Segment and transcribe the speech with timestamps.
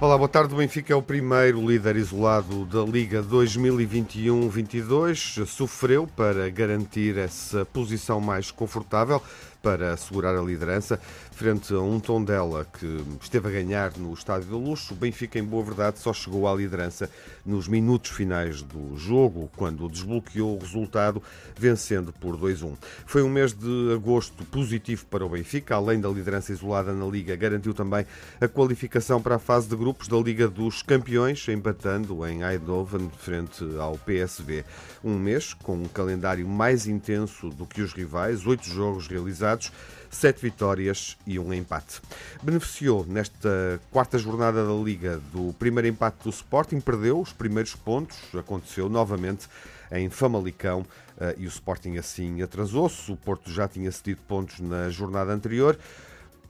[0.00, 0.54] Olá, boa tarde.
[0.54, 5.44] O Benfica é o primeiro líder isolado da Liga 2021-22.
[5.44, 9.20] Sofreu para garantir essa posição mais confortável
[9.60, 11.00] para assegurar a liderança
[11.38, 14.92] frente a um Tondela que esteve a ganhar no Estádio do Luxo.
[14.92, 17.08] O Benfica, em boa verdade, só chegou à liderança
[17.46, 21.22] nos minutos finais do jogo, quando desbloqueou o resultado,
[21.56, 22.76] vencendo por 2-1.
[23.06, 27.36] Foi um mês de agosto positivo para o Benfica, além da liderança isolada na Liga,
[27.36, 28.04] garantiu também
[28.40, 33.64] a qualificação para a fase de grupos da Liga dos Campeões, empatando em Eindhoven frente
[33.78, 34.64] ao PSV.
[35.04, 39.70] Um mês com um calendário mais intenso do que os rivais, oito jogos realizados
[40.10, 42.00] sete vitórias e um empate.
[42.42, 48.18] Beneficiou nesta quarta jornada da Liga do primeiro empate do Sporting, perdeu os primeiros pontos,
[48.34, 49.48] aconteceu novamente
[49.90, 50.84] em Famalicão
[51.20, 53.10] eh, e o Sporting assim atrasou-se.
[53.10, 55.78] O Porto já tinha cedido pontos na jornada anterior.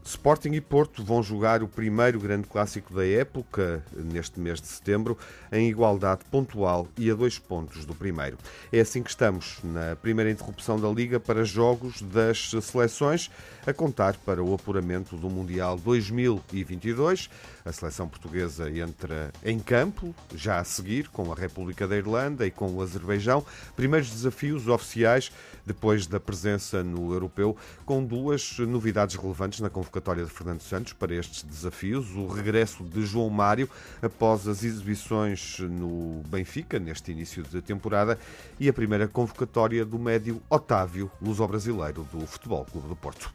[0.04, 5.18] Sporting e Porto vão jogar o primeiro grande clássico da época, neste mês de setembro,
[5.52, 8.38] em igualdade pontual e a dois pontos do primeiro.
[8.72, 13.30] É assim que estamos na primeira interrupção da Liga para jogos das seleções,
[13.66, 17.28] a contar para o apuramento do Mundial 2022.
[17.64, 22.50] A seleção portuguesa entra em campo, já a seguir, com a República da Irlanda e
[22.50, 23.44] com o Azerbaijão.
[23.76, 25.30] Primeiros desafios oficiais
[25.68, 31.14] depois da presença no Europeu, com duas novidades relevantes na convocatória de Fernando Santos para
[31.14, 33.68] estes desafios: o regresso de João Mário
[34.02, 38.18] após as exibições no Benfica, neste início de temporada,
[38.58, 43.32] e a primeira convocatória do médio Otávio, luso-brasileiro do Futebol Clube do Porto.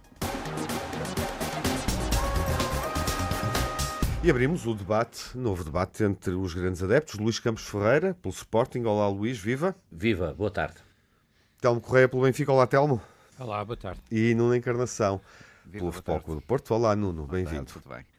[4.23, 7.19] E abrimos o debate, novo debate entre os grandes adeptos.
[7.19, 8.85] Luís Campos Ferreira, pelo Sporting.
[8.85, 9.75] Olá, Luís, viva.
[9.91, 10.92] Viva, boa tarde.
[11.63, 12.51] Telmo Correia, pelo Benfica.
[12.51, 13.01] Olá, Telmo.
[13.39, 14.01] Olá, boa tarde.
[14.11, 15.21] E Nuno Encarnação,
[15.63, 16.73] Viva, pelo Futebol Clube do Porto.
[16.73, 17.71] Olá, Nuno, bem-vindo.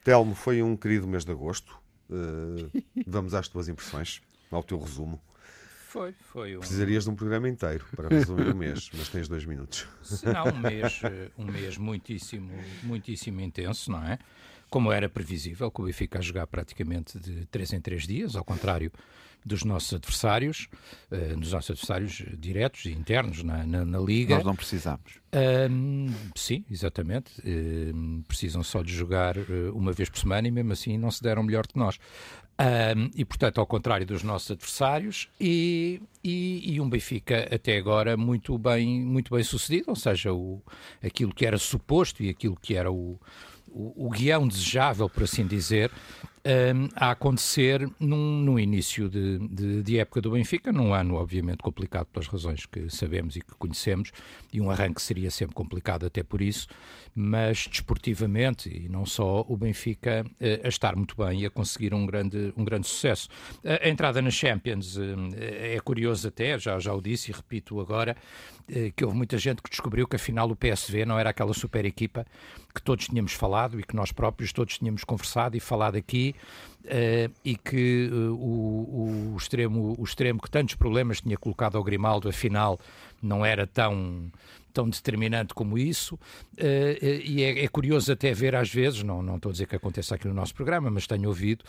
[0.03, 1.79] Telmo, foi um querido mês de agosto.
[2.09, 2.71] Uh,
[3.05, 4.19] vamos às tuas impressões,
[4.49, 5.21] ao teu resumo.
[5.89, 6.57] Foi, foi.
[6.57, 6.59] Um...
[6.61, 9.87] Precisarias de um programa inteiro para resumir o mês, mas tens dois minutos.
[10.01, 12.51] Se não, um mês, eh, um mês muitíssimo,
[12.81, 14.17] muitíssimo intenso, não é?
[14.71, 18.43] como era previsível, que o Benfica a jogar praticamente de 3 em 3 dias, ao
[18.43, 18.91] contrário
[19.45, 20.67] dos nossos adversários,
[21.11, 24.35] uh, dos nossos adversários diretos e internos na, na, na Liga.
[24.35, 25.19] Nós não precisamos.
[25.27, 27.31] Uh, sim, exatamente.
[27.41, 31.21] Uh, precisam só de jogar eh, uma vez por semana e mesmo assim não se
[31.21, 31.99] deram melhor que nós.
[33.15, 38.57] e portanto, ao contrário dos nossos adversários, e, e, e, um Benfica até agora muito
[38.57, 40.61] bem, muito bem sucedido, ou seja, o,
[41.03, 43.19] aquilo que era suposto e aquilo que era o,
[43.67, 45.91] o, o guião desejável, por assim dizer,
[46.45, 51.57] um, a acontecer num, no início de, de, de, época do Benfica, num ano obviamente
[51.57, 54.11] complicado pelas razões que sabemos e que conhecemos,
[54.53, 56.67] e um arranque seria sempre complicado até por isso,
[57.15, 61.93] mas desportivamente, e não só, o Benfica uh, a estar muito bem e a conseguir
[61.93, 63.27] um grande, um grande sucesso.
[63.63, 65.01] A, a entrada na Champions uh,
[65.35, 68.15] é curioso até, já, já o disse e repito agora,
[68.95, 72.25] que houve muita gente que descobriu que afinal o PSV não era aquela super equipa
[72.73, 76.35] que todos tínhamos falado e que nós próprios todos tínhamos conversado e falado aqui
[76.85, 81.83] Uh, e que uh, o, o, extremo, o extremo que tantos problemas tinha colocado ao
[81.83, 82.79] Grimaldo, afinal,
[83.19, 84.31] não era tão,
[84.71, 86.19] tão determinante como isso.
[86.55, 90.13] E é, é, curioso até ver, às vezes, não, não estou a dizer que aconteça
[90.13, 91.65] aqui no nosso programa, mas tenho ouvido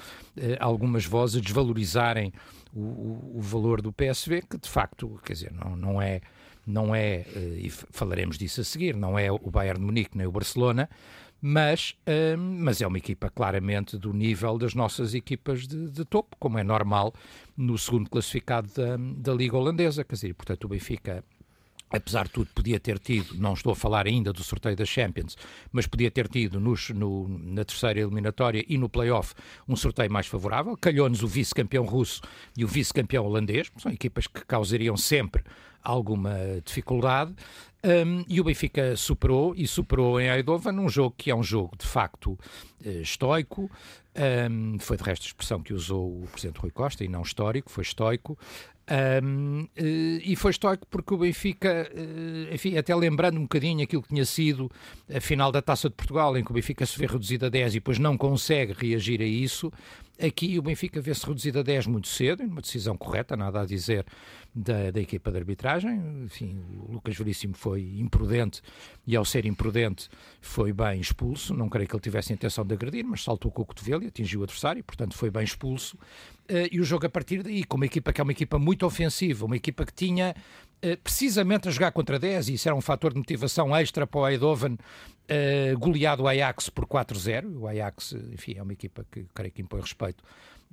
[0.61, 2.31] algumas vozes desvalorizarem
[2.75, 6.21] o, o, valor do PSV, que de facto, quer dizer, não, não é.
[6.67, 7.25] Não é,
[7.57, 10.89] e falaremos disso a seguir, não é o Bayern de Munique nem o Barcelona,
[11.41, 11.95] mas,
[12.37, 16.59] hum, mas é uma equipa claramente do nível das nossas equipas de, de, topo, como
[16.59, 17.15] é normal
[17.57, 20.03] no segundo classificado da, da Liga Holandesa.
[20.03, 21.23] Quer dizer, portanto, o Benfica
[21.91, 25.37] apesar de tudo, podia ter tido, não estou a falar ainda do sorteio da Champions,
[25.73, 29.35] mas podia ter tido nos, no, na terceira eliminatória e no play-off
[29.69, 30.77] um sorteio mais favorável.
[30.77, 32.21] Calhou-nos o vice-campeão russo
[32.57, 35.43] e o vice-campeão holandês, são equipas que causariam sempre
[35.83, 36.35] alguma
[36.65, 37.35] dificuldade.
[37.85, 41.77] Um, e o Benfica superou e superou em Eindhoven num jogo que é um jogo
[41.79, 43.71] de facto uh, estoico.
[44.51, 47.71] Um, foi de resto a expressão que usou o Presidente Rui Costa e não histórico,
[47.71, 48.37] foi estoico.
[48.89, 54.01] Um, eh, e foi estoico porque o Benfica, uh, enfim, até lembrando um bocadinho aquilo
[54.01, 54.71] que tinha sido
[55.13, 57.75] a final da Taça de Portugal, em que o Benfica se vê reduzido a 10
[57.75, 59.73] e depois não consegue reagir a isso,
[60.19, 64.07] Aqui o Benfica vê-se reduzido a 10 muito cedo, uma decisão correta, nada a dizer
[64.55, 66.25] da, da equipa de arbitragem.
[66.25, 68.63] Enfim, o Lucas Veríssimo foi imprudente
[69.07, 70.09] e, ao ser imprudente,
[70.41, 71.53] foi bem expulso.
[71.53, 74.07] Não creio que ele tivesse a intenção de agredir, mas saltou com o cotovelo e
[74.07, 75.99] atingiu o adversário, portanto foi bem expulso.
[76.49, 78.87] Uh, e o jogo a partir daí, com uma equipa que é uma equipa muito
[78.87, 80.35] ofensiva, uma equipa que tinha
[80.85, 84.21] uh, precisamente a jogar contra 10, e isso era um fator de motivação extra para
[84.21, 87.59] o Eindhoven, uh, goleado o Ajax por 4-0.
[87.59, 90.23] O Ajax, enfim, é uma equipa que creio que impõe respeito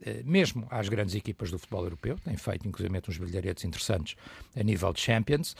[0.01, 4.15] eh, mesmo às grandes equipas do futebol europeu, tem feito inclusive uns brilharetes interessantes
[4.55, 5.55] a nível de Champions.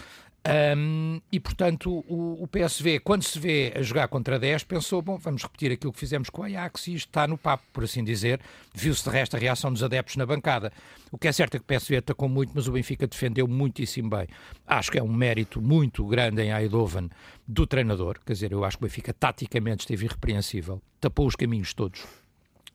[0.46, 5.18] Um, e portanto, o, o, PSV, quando se vê a jogar contra 10, pensou: bom,
[5.18, 8.42] vamos repetir aquilo que fizemos com o Ajax e está no papo, por assim dizer.
[8.74, 10.74] Viu-se de resto a reação dos adeptos na bancada.
[11.12, 14.10] O que é certo é que o PSV atacou muito, mas o Benfica defendeu muitíssimo
[14.10, 14.28] bem.
[14.68, 17.10] Acho que é um mérito muito grande em Eindhoven
[17.48, 18.20] do treinador.
[18.26, 22.04] Quer dizer, eu acho que o Benfica taticamente esteve irrepreensível, tapou os caminhos todos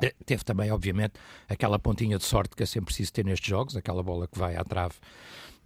[0.02, 1.14] eh, Teve também, obviamente,
[1.48, 4.56] aquela pontinha de sorte que é sempre preciso ter nestes jogos, aquela bola que vai
[4.56, 4.94] à trave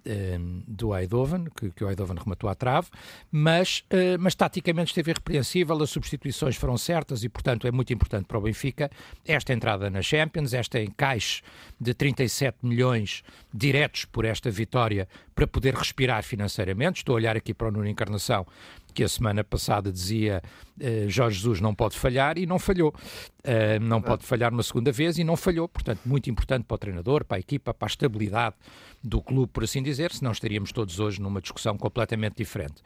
[0.04, 2.88] Ehm, do Eindhoven, que, que o Eindhoven rematou à trave,
[3.31, 8.25] mas, uh, mas taticamente esteve irrepreensível, as substituições foram certas e, portanto, é muito importante
[8.25, 8.90] para o Benfica
[9.25, 11.43] esta entrada na Champions, esta encaixe
[11.81, 13.22] de 37 milhões
[13.54, 15.06] diretos por esta vitória
[15.37, 16.99] para poder respirar financeiramente.
[16.99, 18.44] Estou a olhar aqui para o Nuno Encarnação,
[18.92, 20.42] que a semana passada dizia
[20.80, 22.94] uh, Jorge Jesus não pode falhar e não falhou.
[23.40, 25.68] Uh, não pode falhar uma segunda vez e não falhou.
[25.68, 28.54] Portanto, muito importante para o treinador, para a equipa, para a estabilidade
[29.02, 32.76] do clube, por assim dizer, senão estaríamos todos hoje numa discussão completamente diferente.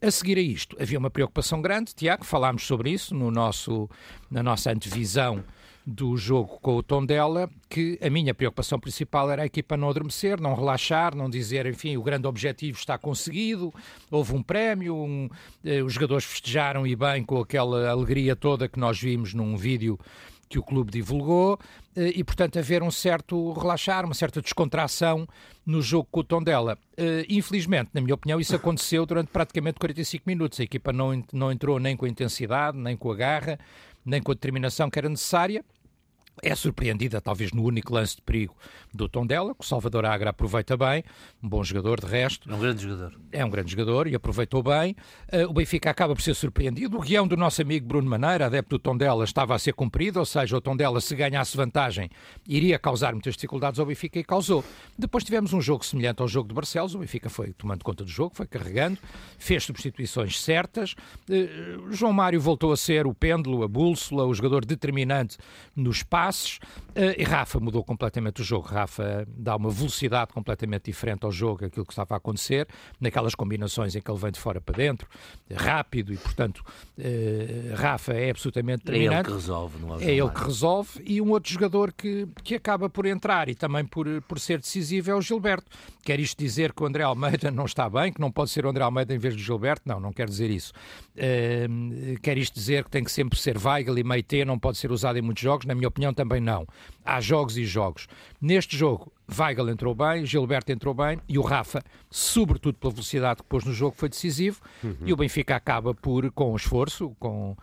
[0.00, 3.90] A seguir a isto, havia uma preocupação grande, Tiago, falámos sobre isso no nosso,
[4.30, 5.44] na nossa antevisão
[5.86, 10.40] do jogo com o Tondela, que a minha preocupação principal era a equipa não adormecer,
[10.40, 13.72] não relaxar, não dizer, enfim, o grande objetivo está conseguido,
[14.10, 15.28] houve um prémio, um,
[15.64, 19.96] eh, os jogadores festejaram e bem com aquela alegria toda que nós vimos num vídeo
[20.48, 21.56] que o clube divulgou
[21.94, 25.28] eh, e, portanto, haver um certo relaxar, uma certa descontração
[25.64, 26.76] no jogo com o Tondela.
[26.96, 30.58] Eh, infelizmente, na minha opinião, isso aconteceu durante praticamente 45 minutos.
[30.58, 33.56] A equipa não, não entrou nem com a intensidade, nem com a garra,
[34.04, 35.64] nem com a determinação que era necessária
[36.42, 38.54] é surpreendida, talvez no único lance de perigo
[38.92, 41.02] do Tondela, que o Salvador Agra aproveita bem,
[41.42, 42.50] um bom jogador de resto.
[42.50, 43.14] É um grande jogador.
[43.32, 44.96] É um grande jogador e aproveitou bem.
[45.32, 46.96] Uh, o Benfica acaba por ser surpreendido.
[46.96, 50.26] O guião do nosso amigo Bruno Maneira, adepto do Tondela, estava a ser cumprido, ou
[50.26, 52.10] seja, o Tondela, se ganhasse vantagem,
[52.46, 54.64] iria causar muitas dificuldades ao Benfica e causou.
[54.98, 58.10] Depois tivemos um jogo semelhante ao jogo de Barcelos, o Benfica foi tomando conta do
[58.10, 58.98] jogo, foi carregando,
[59.38, 60.94] fez substituições certas.
[61.28, 65.38] Uh, João Mário voltou a ser o pêndulo, a bússola, o jogador determinante
[65.74, 66.58] no espaço passes.
[66.96, 68.68] Uh, e Rafa mudou completamente o jogo.
[68.68, 72.66] Rafa dá uma velocidade completamente diferente ao jogo, aquilo que estava a acontecer,
[72.98, 75.06] naquelas combinações em que ele vem de fora para dentro,
[75.54, 76.64] rápido e, portanto,
[76.98, 79.14] uh, Rafa é absolutamente determinante.
[79.14, 80.04] É ele que resolve, não é?
[80.04, 81.02] É ele que resolve.
[81.04, 85.10] E um outro jogador que, que acaba por entrar e também por, por ser decisivo
[85.10, 85.66] é o Gilberto.
[86.02, 88.70] Quer isto dizer que o André Almeida não está bem, que não pode ser o
[88.70, 89.82] André Almeida em vez de Gilberto?
[89.84, 90.72] Não, não quer dizer isso.
[91.14, 94.90] Uh, quer isto dizer que tem que sempre ser Weigl e Meite, não pode ser
[94.90, 95.66] usado em muitos jogos?
[95.66, 96.66] Na minha opinião, também não.
[97.04, 98.08] Há jogos e jogos.
[98.40, 103.48] Neste jogo, Weigl entrou bem, Gilberto entrou bem e o Rafa, sobretudo pela velocidade que
[103.48, 104.60] pôs no jogo, foi decisivo.
[104.82, 104.96] Uhum.
[105.04, 107.56] E o Benfica acaba por, com esforço, com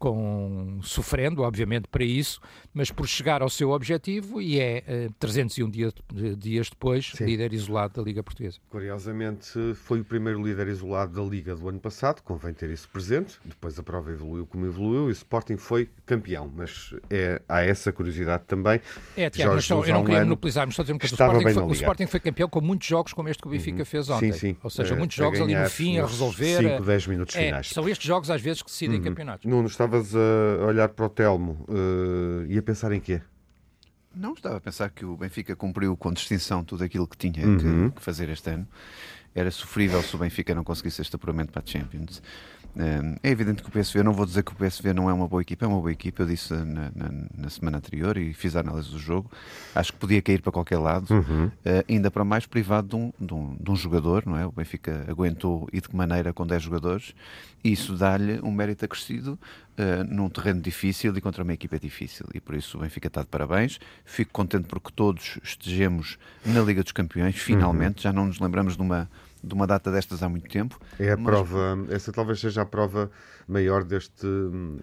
[0.00, 2.40] com, sofrendo, obviamente, para isso,
[2.72, 5.92] mas por chegar ao seu objetivo e é uh, eh, 301 dia,
[6.38, 7.26] dias depois Sim.
[7.26, 8.58] líder isolado da Liga Portuguesa.
[8.70, 13.38] Curiosamente, foi o primeiro líder isolado da Liga do ano passado, convém ter isso presente.
[13.44, 17.92] Depois a prova evoluiu como evoluiu e o Sporting foi campeão, mas é, há essa
[17.92, 18.80] curiosidade também.
[19.14, 21.62] É, Tiago, mas só, eu não queria monopolizar, mas só dizer que o Sporting, foi,
[21.62, 23.84] o Sporting foi campeão com muitos jogos como este que o Benfica uhum.
[23.84, 24.32] fez ontem.
[24.32, 24.56] Sim, sim.
[24.62, 26.56] Ou seja, muitos jogos ali no fim a resolver.
[26.56, 27.68] 5, 10 minutos é, finais.
[27.68, 29.04] São estes jogos às vezes que decidem uhum.
[29.04, 29.44] campeonatos.
[29.44, 33.20] Nuno, estavas a olhar para o Telmo uh, e a pensar em quê?
[34.14, 37.90] Não, estava a pensar que o Benfica cumpriu com distinção tudo aquilo que tinha uhum.
[37.90, 38.66] que, que, fazer este ano.
[39.34, 42.20] Era sofrível se o Benfica não conseguisse este apuramento para a Champions.
[43.22, 45.42] É evidente que o PSV, não vou dizer que o PSV não é uma boa
[45.42, 48.60] equipa, é uma boa equipa, eu disse na, na, na semana anterior e fiz a
[48.60, 49.30] análise do jogo.
[49.74, 51.46] Acho que podia cair para qualquer lado, uhum.
[51.46, 51.52] uh,
[51.88, 54.46] ainda para mais privado de um, de, um, de um, jogador, não é?
[54.46, 57.12] O Benfica aguentou e de que maneira com 10 jogadores,
[57.64, 59.32] e isso dá-lhe um mérito acrescido
[59.76, 62.26] uh, num terreno difícil e contra uma equipa difícil.
[62.32, 63.80] E por isso o Benfica está de parabéns.
[64.04, 68.02] Fico contente porque todos estejamos na Liga dos Campeões, finalmente, uhum.
[68.02, 69.10] já não nos lembramos de uma
[69.42, 70.78] de uma data destas há muito tempo.
[70.98, 71.24] É a mas...
[71.24, 73.10] prova, essa talvez seja a prova
[73.48, 74.26] maior deste,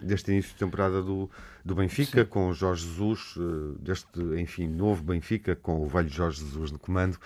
[0.02, 1.30] deste início de temporada do,
[1.64, 2.28] do Benfica, Sim.
[2.28, 6.78] com o Jorge Jesus, eh, deste, enfim, novo Benfica, com o velho Jorge Jesus no
[6.78, 7.16] comando,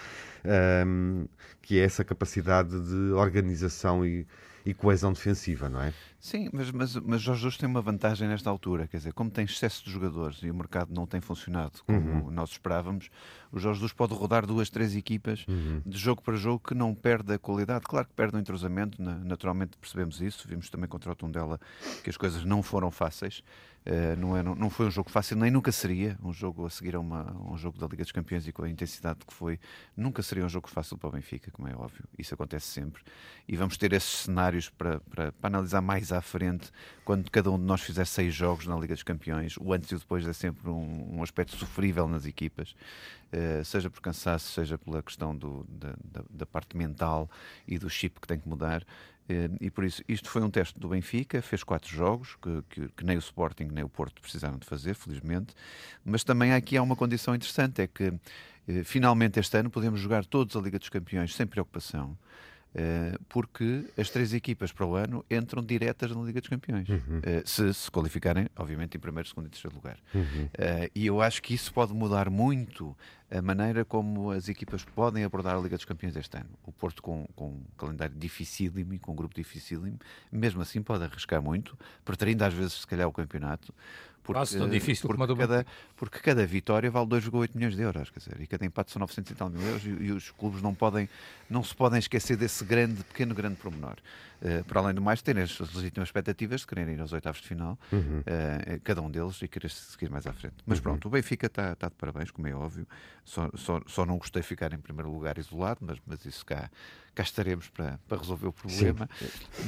[0.45, 1.25] um, ehm,
[1.61, 4.27] que é essa capacidade de organização e,
[4.65, 5.93] e coesão defensiva, não é?
[6.23, 9.45] Sim, mas, mas, mas Jorge Jesus tem uma vantagem nesta altura, quer dizer, como tem
[9.45, 12.31] excesso de jogadores e o mercado não tem funcionado como uhum.
[12.31, 13.11] nós esperávamos,
[13.51, 15.83] o Jorge Jesus pode rodar duas, três equipas uhum.
[15.85, 17.85] de jogo para jogo que não perde a qualidade.
[17.87, 21.59] Claro que perde o entrosamento, naturalmente percebemos isso, vimos também contra o Tondela
[22.05, 23.43] que as coisas não foram fáceis,
[23.85, 26.71] Uh, não, é, não, não, foi um jogo fácil, nem nunca seria um jogo a
[26.71, 29.59] seguir a uma, um jogo da Liga dos Campeões e com a intensidade que foi,
[29.97, 32.05] nunca seria um jogo fácil para o Benfica, como é óbvio.
[32.17, 33.03] Isso acontece sempre.
[33.49, 36.71] E vamos ter esses cenários para, para, para analisar mais à frente,
[37.05, 39.57] quando cada um de nós fizer seis jogos na Liga dos Campeões.
[39.59, 42.75] O antes e o depois é sempre um, um aspecto sofrível nas equipas,
[43.33, 47.31] uh, seja por cansaço, seja pela questão do, da, da, da parte mental
[47.67, 48.85] e do chip que tem que mudar.
[49.29, 52.89] Eh, e por isso, isto foi um teste do Benfica, fez quatro jogos, que, que,
[52.89, 55.55] que, nem o Sporting nem o Porto precisaram de fazer, felizmente.
[56.05, 58.13] Mas também aqui há uma condição interessante: é que
[58.69, 62.17] eh, finalmente este ano podemos jogar todos a Liga dos Campeões sem preocupação.
[62.75, 67.19] Eh, porque as três equipas para o ano entram diretas na Liga dos Campeões, uhum.
[67.19, 69.99] uh, se se qualificarem, obviamente, em primeiro, segundo e terceiro lugar.
[70.15, 70.45] Uhum.
[70.47, 72.97] Uh, e eu acho que isso pode mudar muito
[73.31, 76.49] a maneira como as equipas podem abordar a Liga dos Campeões este ano.
[76.65, 79.99] O Porto, com, com um calendário dificílimo e com um grupo dificílimo,
[80.31, 83.75] mesmo assim pode arriscar muito, preterindo às vezes, se calhar, o campeonato.
[84.23, 88.09] Porque, Quase tão difícil porque como cada, porque cada vitória vale 2,8 milhões de euros,
[88.11, 90.63] quer dizer, e cada empate são 900 e tal mil euros, e, e, os clubes
[90.63, 91.09] não, podem,
[91.51, 93.97] não se podem esquecer desse grande, pequeno, grande promenor.
[94.41, 97.49] Uh, para além do mais, terem as legítimas expectativas de quererem ir aos oitavos de
[97.49, 98.21] final, uhum.
[98.21, 100.57] uh, cada um deles, e querer seguir mais à frente.
[100.67, 100.85] Mas uhum.
[100.85, 102.87] pronto, o Benfica está tá de parabéns, como é óbvio,
[103.25, 106.71] só, só, só não gostei de ficar em primeiro lugar isolado, mas, mas isso cá
[107.15, 109.09] cá estaremos para, para resolver o problema.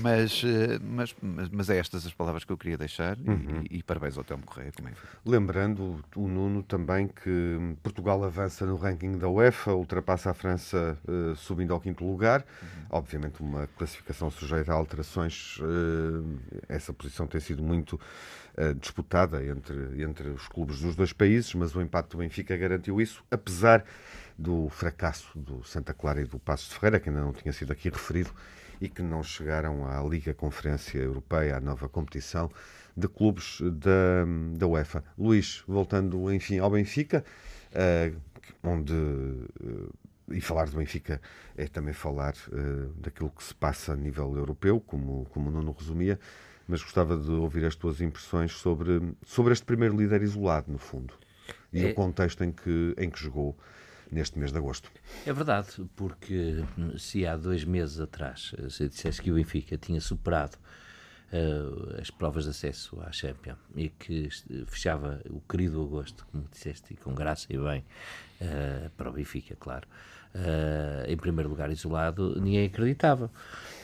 [0.01, 3.63] Mas, eh, mas, mas, mas, é estas as palavras que eu queria deixar uhum.
[3.71, 4.73] e, e, parabéns ao Telmo Correia.
[4.75, 4.93] Como é?
[5.25, 11.37] Lembrando o Nuno também que Portugal avança no ranking da UEFA, ultrapassa a França uh,
[11.37, 12.45] subindo ao quinto lugar.
[12.63, 12.69] Uhum.
[12.91, 15.59] Obviamente, uma classificação sujeita a alterações.
[15.59, 18.01] Uh, essa posição tem sido muito
[18.57, 23.01] uh, disputada entre, entre os clubes dos dois países, mas o empate do Benfica garantiu
[23.01, 23.85] isso, apesar
[24.37, 27.73] do fracasso do Santa Clara e do Passos de Ferreira, que ainda não tinha sido
[27.73, 28.31] aqui referido,
[28.81, 32.51] e que não chegaram à Liga Conferência Europeia, à nova competição
[32.97, 34.25] de clubes da,
[34.57, 35.05] da UEFA.
[35.19, 37.25] Luís, voltando enfim ao Benfica,
[37.73, 38.21] uh,
[38.63, 38.93] onde.
[38.93, 39.93] Uh,
[40.31, 41.21] e falar do Benfica
[41.55, 45.77] é também falar uh, daquilo que se passa a nível europeu, como, como o Nuno
[45.79, 46.19] resumia,
[46.67, 51.13] mas gostava de ouvir as tuas impressões sobre, sobre este primeiro líder isolado, no fundo,
[51.71, 51.91] e é...
[51.91, 53.55] o contexto em que, em que jogou
[54.11, 54.91] neste mês de agosto.
[55.27, 56.65] É verdade, porque
[56.99, 60.57] se há dois meses atrás se dissesse que o Benfica tinha superado
[61.35, 64.29] uh, as provas de acesso à Champions e que
[64.67, 67.85] fechava o querido agosto, como disseste, e com graça e bem,
[68.41, 69.87] uh, para o Benfica, claro.
[70.35, 73.31] Uh, em primeiro lugar isolado, ninguém acreditava.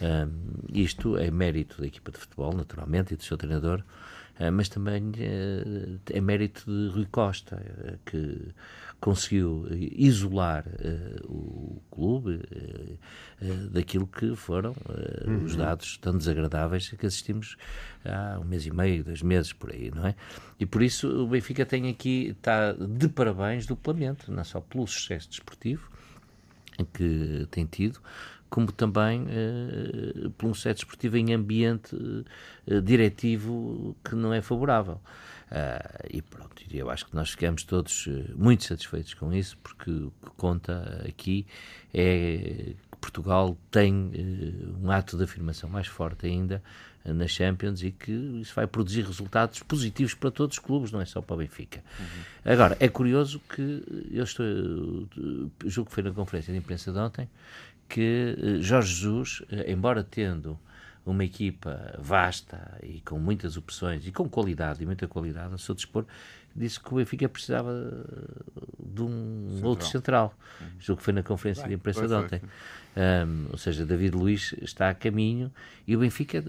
[0.01, 3.85] Uh, isto é mérito da equipa de futebol, naturalmente, e do seu treinador,
[4.53, 5.13] mas também
[6.11, 7.61] é mérito de Rui Costa,
[8.07, 8.49] que
[9.01, 10.65] conseguiu isolar
[11.25, 12.43] o clube
[13.71, 14.75] daquilo que foram
[15.27, 15.45] uhum.
[15.45, 17.57] os dados tão desagradáveis que assistimos
[18.05, 20.15] há um mês e meio, dois meses por aí, não é?
[20.59, 25.29] E por isso o Benfica tem aqui, está de parabéns duplamente, não só pelo sucesso
[25.29, 25.91] desportivo
[26.95, 28.01] que tem tido,
[28.51, 35.01] como também uh, por um sucesso desportivo em ambiente uh, diretivo que não é favorável.
[35.51, 40.13] Uh, e pronto, eu acho que nós ficamos todos muito satisfeitos com isso, porque o
[40.23, 41.47] que conta aqui
[41.95, 44.13] é que Portugal tem
[44.81, 46.63] um ato de afirmação mais forte ainda
[47.05, 51.05] na Champions e que isso vai produzir resultados positivos para todos os clubes, não é
[51.05, 51.83] só para o Benfica.
[51.99, 52.53] Uhum.
[52.53, 54.47] Agora, é curioso que eu estou,
[55.65, 57.29] julgo que foi na conferência de imprensa de ontem,
[57.91, 60.59] que Jorge Jesus, embora tendo
[61.05, 65.75] uma equipa vasta e com muitas opções e com qualidade, e muita qualidade a seu
[65.75, 66.07] dispor,
[66.55, 67.73] disse que o Benfica precisava
[68.79, 69.71] de um central.
[69.71, 70.35] outro central.
[70.61, 70.67] Uhum.
[70.79, 72.41] Julgo que foi na conferência Bem, de imprensa de ontem.
[72.97, 75.53] Um, ou seja, David Luiz está a caminho
[75.87, 76.43] e o Benfica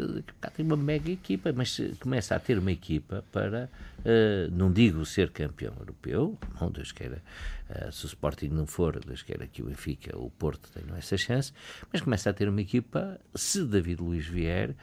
[0.56, 5.30] tem uma mega equipa, mas começa a ter uma equipa para, uh, não digo ser
[5.30, 7.22] campeão europeu, não, Deus queira,
[7.70, 11.16] uh, se o Sporting não for, Deus queira que o Benfica, o Porto tenham essa
[11.16, 11.54] chance,
[11.94, 14.76] mas começa a ter uma equipa, se David Luiz vier, eh,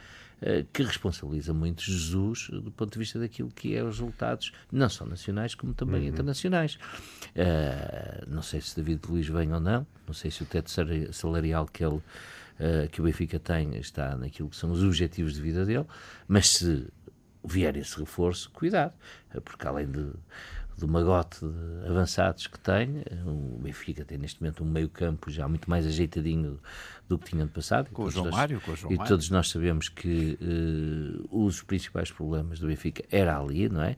[0.73, 5.05] que responsabiliza muito Jesus do ponto de vista daquilo que é os resultados, não só
[5.05, 6.09] nacionais, como também uhum.
[6.09, 6.79] internacionais.
[7.35, 10.71] Uh, não sei se David Luiz vem ou não, não sei se o teto
[11.13, 12.01] salarial que ele.
[12.59, 15.87] Uh, que o Benfica tem está naquilo que são os objetivos de vida dele,
[16.27, 16.89] mas se
[17.45, 18.93] vier esse reforço, cuidado,
[19.45, 20.11] porque além de
[20.79, 23.03] do magote de avançados que tem.
[23.27, 26.59] O Benfica tem neste momento um meio-campo já muito mais ajeitadinho
[27.09, 27.91] do que tinha no passado.
[27.91, 29.09] Com o João nós, Mário, com o João E Mário.
[29.09, 33.97] todos nós sabemos que uh, os principais problemas do Benfica era ali, não é?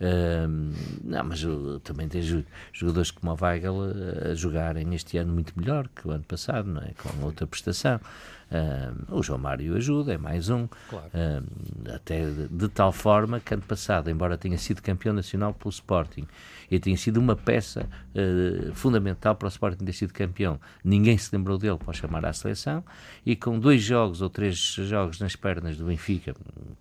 [0.00, 0.74] Uh,
[1.04, 2.22] não, mas uh, também tem
[2.72, 3.76] jogadores como o Weigl
[4.30, 6.92] a jogarem este ano muito melhor que o ano passado, não é?
[6.94, 8.00] Com outra prestação.
[8.52, 10.68] Uh, o João Mário ajuda, é mais um.
[10.90, 11.06] Claro.
[11.06, 15.70] Uh, até de, de, tal forma que ano passado, embora tenha sido campeão nacional pelo
[15.70, 16.26] Sporting
[16.70, 21.34] e tenha sido uma peça uh, fundamental para o Sporting ter sido campeão, ninguém se
[21.34, 22.84] lembrou dele para o chamar à seleção
[23.24, 26.34] e com dois jogos ou três jogos nas pernas do Benfica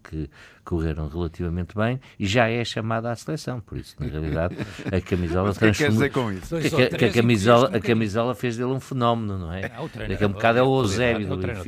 [0.03, 0.29] que
[0.63, 3.59] correram relativamente bem e já é chamado à seleção.
[3.61, 4.55] Por isso, na realidade,
[4.91, 6.01] a camisola transformou.
[6.01, 6.57] Que com isso?
[6.57, 9.71] Que, que, que a, camisola, a camisola fez dele um fenómeno, não é?
[10.07, 11.60] Daqui a um bocado é o Eusébio do Benfica.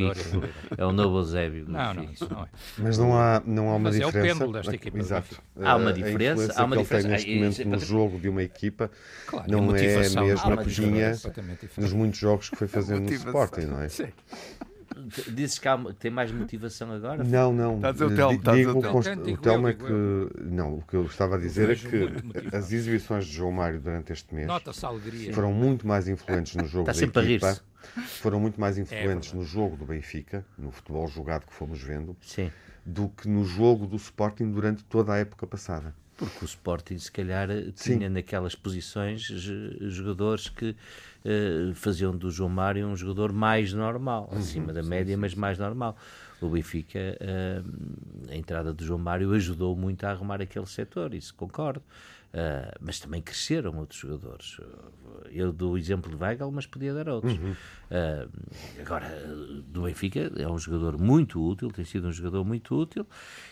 [0.78, 1.66] É o novo Eusébio.
[1.68, 2.48] Não, não, isso não é.
[2.78, 4.18] Mas não há, não há uma Mas diferença.
[4.18, 4.98] É o pêndulo desta equipa.
[4.98, 5.42] Exato.
[5.62, 6.54] Há uma diferença.
[6.56, 7.08] Há uma que ele diferença.
[7.08, 8.92] tem neste Ah, momento é no para- jogo de uma equipa
[9.28, 11.30] Claro, não é a mesma que diferença.
[11.30, 11.70] diferente.
[11.82, 13.14] nos muitos jogos que foi fazendo no.
[13.14, 13.90] Sporting, não é?
[13.90, 14.08] Sim.
[15.32, 17.24] Dizes que, há, que tem mais motivação agora?
[17.24, 17.80] Não, não.
[17.84, 19.92] A dizer o Telmo, digo const- O Telmo é que.
[20.42, 24.12] Não, o que eu estava a dizer é que as exibições de João Mário durante
[24.14, 24.48] este mês
[25.34, 27.48] foram muito mais influentes no jogo Está da sempre a equipa.
[27.50, 27.62] rir-se.
[28.22, 29.36] Foram muito mais influentes verdade.
[29.36, 32.50] no jogo do Benfica, no futebol jogado que fomos vendo, Sim.
[32.86, 35.94] do que no jogo do Sporting durante toda a época passada.
[36.18, 40.76] Porque o Sporting, se calhar, tinha naquelas posições jogadores que
[41.26, 45.98] eh, faziam do João Mário um jogador mais normal, acima da média, mas mais normal.
[46.42, 47.62] O Benfica, eh,
[48.30, 51.82] a entrada do João Mário ajudou muito a arrumar aquele setor, isso concordo.
[52.36, 54.58] Eh, mas também cresceram outros jogadores.
[55.30, 57.40] Eu dou o exemplo de Weigl, mas podia dar outros.
[57.92, 58.28] Eh,
[58.82, 59.08] agora,
[59.68, 63.06] do Benfica, é um jogador muito útil, tem sido um jogador muito útil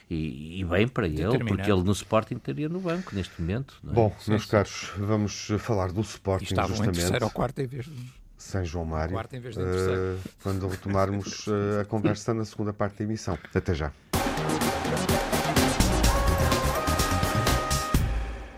[0.09, 3.77] e, e bem para ele, porque ele no Sporting estaria no banco neste momento.
[3.83, 3.95] não é?
[3.95, 6.99] Bom, meus caros, vamos falar do Sporting estavam em justamente.
[7.01, 8.11] terceiro ou quarto em vez de...
[8.35, 10.19] sem João Mário, quarto em vez de em terceiro.
[10.41, 11.45] quando retomarmos
[11.79, 13.37] a conversa na segunda parte da emissão.
[13.53, 13.91] Até já.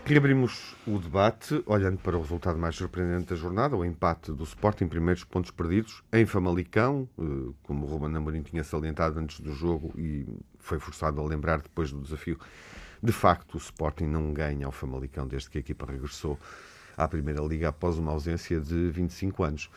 [0.06, 4.86] Reabrimos o debate olhando para o resultado mais surpreendente da jornada, o empate do Sporting,
[4.86, 9.94] primeiros pontos perdidos em Famalicão, eh, como o Ruben Amorim tinha salientado antes do jogo
[9.96, 10.26] e
[10.58, 12.38] foi forçado a lembrar depois do desafio.
[13.02, 16.38] De facto, o Sporting não ganha ao Famalicão desde que a equipa regressou
[16.98, 19.70] à Primeira Liga após uma ausência de 25 anos.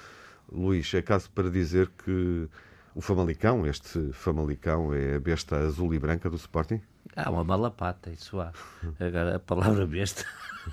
[0.52, 2.50] Luís, é caso para dizer que
[2.94, 6.82] o Famalicão, este Famalicão, é a besta azul e branca do Sporting?
[7.20, 8.54] Ah, uma malapata, isso há.
[9.02, 10.24] Agora, a palavra besta.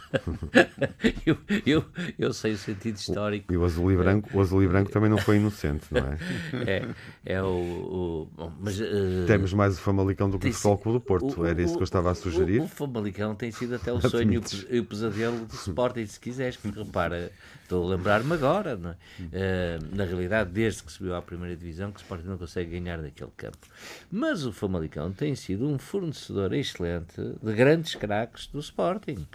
[1.27, 1.85] eu, eu,
[2.19, 3.53] eu sei o sentido histórico.
[3.53, 6.19] E o azul e branco, o azul e branco também não foi inocente, não é?
[7.25, 8.29] É, é o.
[8.37, 8.85] o- mas, eh,
[9.27, 11.41] Temos mais o Famalicão do que o Futebol Clube do Porto.
[11.41, 12.61] o- Era isso que eu estava a o- sugerir.
[12.61, 14.33] O, o Famalicão tem sido até o sonho
[14.71, 17.31] e o o pesadelo do Sporting, se quiseres, porque repara,
[17.63, 18.97] estou a lembrar-me agora, não é?
[19.33, 23.01] Eh, na realidade, desde que subiu à primeira divisão, que o Sporting não consegue ganhar
[23.01, 23.59] daquele campo.
[24.11, 29.27] Mas o Famalicão tem sido um fornecedor excelente de grandes craques do Sporting.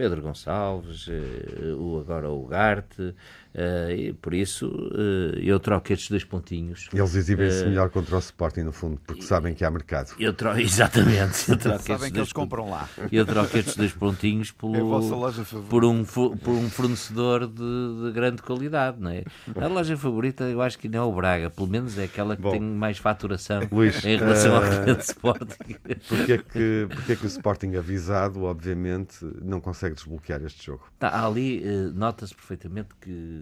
[0.00, 3.14] Pedro Gonçalves, eh, o, agora o Garte,
[3.54, 6.88] e por isso eh, eu troco estes dois pontinhos.
[6.92, 10.14] Eles exibem-se melhor contra o Sporting, no fundo, porque sabem que há mercado.
[10.18, 12.88] Eu troco, exatamente, eu troco Sabem que dois eles compram lá.
[13.10, 18.42] eu troco estes dois pontinhos pelo, É por, um, por um fornecedor de, de grande
[18.42, 19.24] qualidade, não é?
[19.56, 22.42] A loja favorita eu acho que não é o Braga, pelo menos é aquela que
[22.42, 22.52] Bom.
[22.52, 25.76] tem mais faturação Luís, em relação ao grande Sporting.
[26.08, 30.84] Porque é, que, porque é que o Sporting avisado, obviamente, não consegue desbloquear este jogo?
[30.98, 31.62] Tá, ali
[31.94, 33.39] nota-se perfeitamente que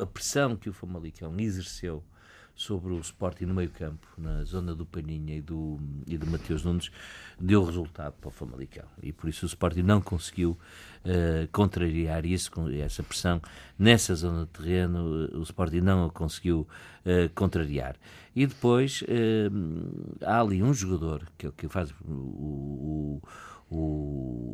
[0.00, 2.04] a pressão que o Famalicão exerceu
[2.56, 6.64] sobre o Sporting no meio campo, na zona do Paninha e do, e do Mateus
[6.64, 6.90] Nunes,
[7.38, 8.86] deu resultado para o Famalicão.
[9.02, 10.58] E por isso o Sporting não conseguiu
[11.04, 12.50] eh, contrariar isso,
[12.82, 13.42] essa pressão
[13.78, 16.66] nessa zona de terreno, eh, o Sporting não a conseguiu
[17.04, 17.96] eh, contrariar.
[18.34, 19.50] E depois eh,
[20.24, 23.22] há ali um jogador que, é que faz o, o,
[23.70, 24.45] o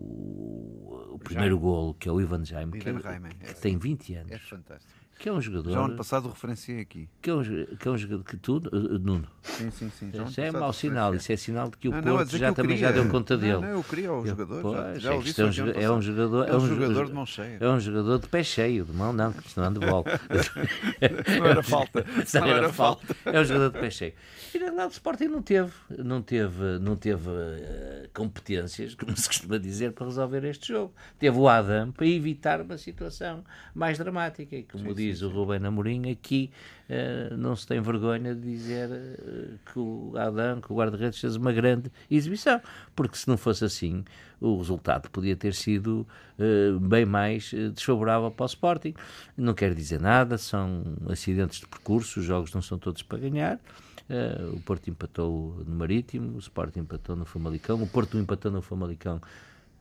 [1.22, 3.54] primeiro golo, que é o Ivan Jaime, que, é- que é.
[3.54, 4.92] tem 20 anos, É fantástico.
[5.18, 7.09] Que é um jogador Já ano passado referenciei aqui.
[7.20, 10.11] que é um, que é um jogador que tu, eh, Nuno, Sim, sim, sim.
[10.12, 12.48] Já isso é mau sinal, isso é sinal de que o não, Porto dizer já
[12.51, 13.03] que também já queria.
[13.03, 13.53] deu conta dele.
[13.55, 14.57] Não, não, eu queria o jogador.
[14.57, 17.07] já, Pois, já é, isto é, um, isso ano é um jogador, É um jogador
[17.07, 17.57] de mão cheia.
[17.61, 20.05] É um jogador de pé cheio, de mão não, que isto não anda de bola.
[21.38, 22.05] Não era falta.
[22.25, 23.16] Isso Não era falta.
[23.25, 24.12] É um jogador de pé cheio.
[24.55, 29.27] E na verdade o Sporting não teve, não teve, não teve eh, competências, como se
[29.27, 30.94] costuma dizer, para resolver este jogo.
[31.18, 33.42] Teve o Adam para evitar uma situação
[33.75, 34.55] mais dramática.
[34.55, 36.51] E como diz diz o Rubén Amorim, aqui
[36.88, 41.37] uh, não se tem vergonha de dizer uh, que o Adam, que o guarda-redes fez
[41.37, 42.61] uma grande exibição,
[42.96, 44.05] porque se não fosse assim,
[44.40, 46.07] o resultado podia ter sido
[46.38, 48.94] uh, bem mais desfavorável para o Sporting.
[49.37, 53.61] Não quer dizer nada, são acidentes de percurso, os jogos não são todos para ganhar.
[54.55, 59.22] O Porto empatou no Marítimo, o Sporting empatou no Famalicão, o Porto empatou no Famalicão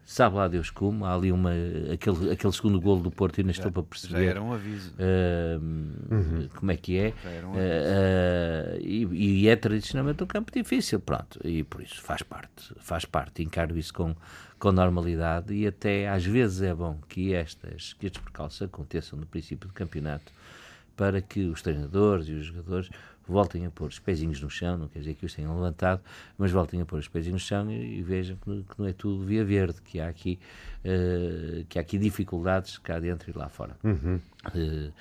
[0.06, 1.52] sabe lá Deus como, há ali uma,
[1.94, 4.26] aquele, aquele segundo golo do Porto e ainda estou para perceber.
[4.26, 4.94] Já era um aviso.
[4.94, 6.50] Uh, uhum.
[6.56, 7.14] Como é que é?
[7.44, 12.22] Um uh, uh, e, e, é tradicionalmente um campo difícil, pronto, e por isso faz
[12.22, 14.16] parte, faz parte, encaro isso com,
[14.60, 19.26] com normalidade e até às vezes é bom que, estas, que estes percalços aconteçam no
[19.26, 20.32] princípio do campeonato
[20.96, 22.90] para que os treinadores e os jogadores
[23.28, 26.02] voltem a pôr os pezinhos no chão, não quer dizer que os tenham levantado,
[26.38, 28.94] mas voltem a pôr os pezinhos no chão e, e vejam que, que, não é
[28.94, 30.40] tudo via verde, que há aqui,
[30.86, 33.78] uh, que há aqui dificuldades cá dentro e lá fora.
[33.84, 34.20] Uhum.
[34.48, 34.92] Uh,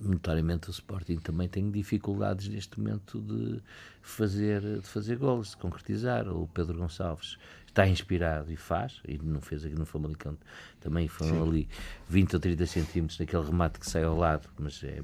[0.00, 3.60] notoriamente o Sporting também tem dificuldades neste momento de
[4.00, 6.28] fazer, de fazer gols, de concretizar.
[6.28, 7.38] O Pedro Gonçalves
[7.72, 10.36] está inspirado e faz, e não fez aqui no Famalicão,
[10.78, 11.48] também foram Sim.
[11.48, 11.68] ali
[12.08, 15.00] 20 ou 30 centímetros naquele remate que sai ao lado, mas é,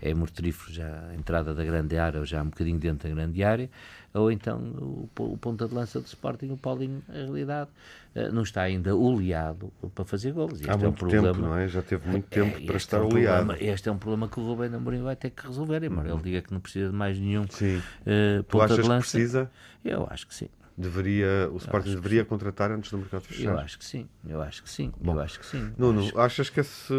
[0.00, 3.44] é mortífero já a entrada da grande área ou já um bocadinho dentro da grande
[3.44, 3.70] área,
[4.14, 7.68] ou então o, o ponta de lança do Sporting, o Paulinho, a realidade,
[8.14, 10.58] eh, não está ainda oleado para fazer gols.
[10.66, 11.68] Há muito é um problema, tempo, não é?
[11.68, 13.46] Já teve muito tempo é, para estar é um oleado.
[13.46, 16.14] Problema, este é um problema que o Rubén Amorim vai ter que resolver, embora uhum.
[16.14, 17.76] ele diga que não precisa de mais nenhum sim.
[17.76, 19.00] Uh, ponta de lança.
[19.00, 19.50] precisa?
[19.84, 20.48] Eu acho que sim.
[20.80, 23.50] Deveria, o Sporting deveria contratar antes do mercado fechar?
[23.50, 25.72] Eu acho que sim, eu acho que sim, Bom, eu acho que sim.
[25.76, 26.18] Nuno, acho...
[26.18, 26.94] achas que esse,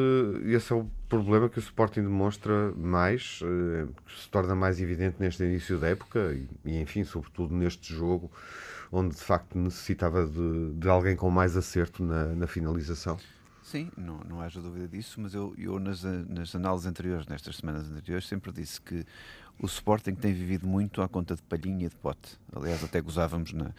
[0.46, 5.16] esse é o problema que o Sporting demonstra mais, eh, que se torna mais evidente
[5.20, 8.32] neste início da época e, e, enfim, sobretudo neste jogo,
[8.92, 13.18] onde de facto necessitava de, de alguém com mais acerto na, na finalização?
[13.64, 17.90] Sim, não, não haja dúvida disso, mas eu, eu nas, nas análises anteriores, nestas semanas
[17.90, 19.06] anteriores, sempre disse que
[19.60, 22.38] o Sporting tem vivido muito à conta de palhinha e de pote.
[22.56, 23.72] Aliás, até gozávamos na,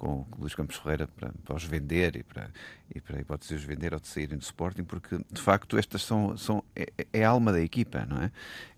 [0.00, 2.48] com o Luís Campos Ferreira para, para os vender e para,
[2.94, 5.76] e para a hipótese de os vender ou de saírem do Sporting, porque de facto
[5.76, 8.30] estas são, são é, é, a alma da equipa, não é?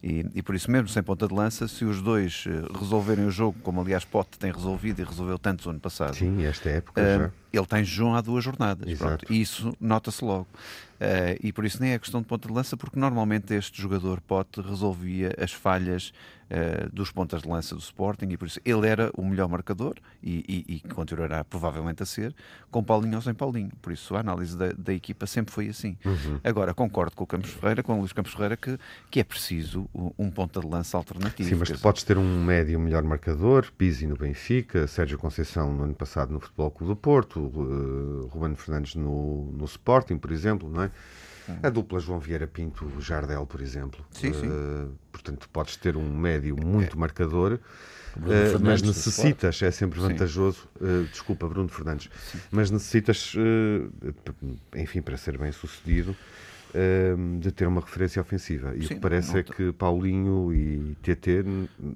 [0.02, 3.30] E, e, por isso mesmo, sem ponta de lança, se os dois eh, resolverem o
[3.30, 6.16] jogo, como aliás Pote tem resolvido e resolveu tanto o ano passado.
[6.16, 7.30] Sim, esta época uh, já.
[7.52, 8.98] Ele tem jejum há duas jornadas.
[8.98, 10.48] Pronto, e isso nota-se logo.
[10.94, 14.20] Uh, e por isso nem é questão de ponta de lança, porque normalmente este jogador
[14.20, 16.12] Pote resolvia as falhas
[16.52, 19.94] uh, dos pontas de lança do Sporting e por isso ele era o melhor marcador
[20.22, 22.34] e, e, e continuará provavelmente a ser,
[22.70, 23.72] com Paulinho ou sem Paulinho.
[23.80, 25.96] Por isso a análise da, da equipa sempre foi assim.
[26.04, 26.38] Uhum.
[26.44, 28.78] Agora, concordo com o Campos Ferreira, com o Luís Campos Ferreira, que,
[29.10, 29.88] que é preciso
[30.18, 31.48] um ponta de lança alternativo.
[31.48, 35.84] Sim, mas tu podes ter um médio melhor marcador, Pizzi no Benfica, Sérgio Conceição no
[35.84, 40.68] ano passado no Futebol Clube do Porto, uh, Ruben Fernandes no, no Sporting, por exemplo,
[40.68, 40.90] não é?
[41.62, 44.04] A dupla João Vieira Pinto Jardel, por exemplo.
[44.10, 44.46] Sim, sim.
[44.46, 46.98] Uh, portanto, podes ter um médio muito é.
[46.98, 47.58] marcador.
[48.16, 52.38] Uh, mas necessitas, é sempre vantajoso, uh, desculpa, Bruno Fernandes, Sim.
[52.50, 53.34] mas necessitas,
[54.76, 56.14] enfim, para ser bem sucedido,
[56.74, 58.74] Ehm, de ter uma referência ofensiva.
[58.74, 61.44] E Sim, o que parece é que Paulinho e TT,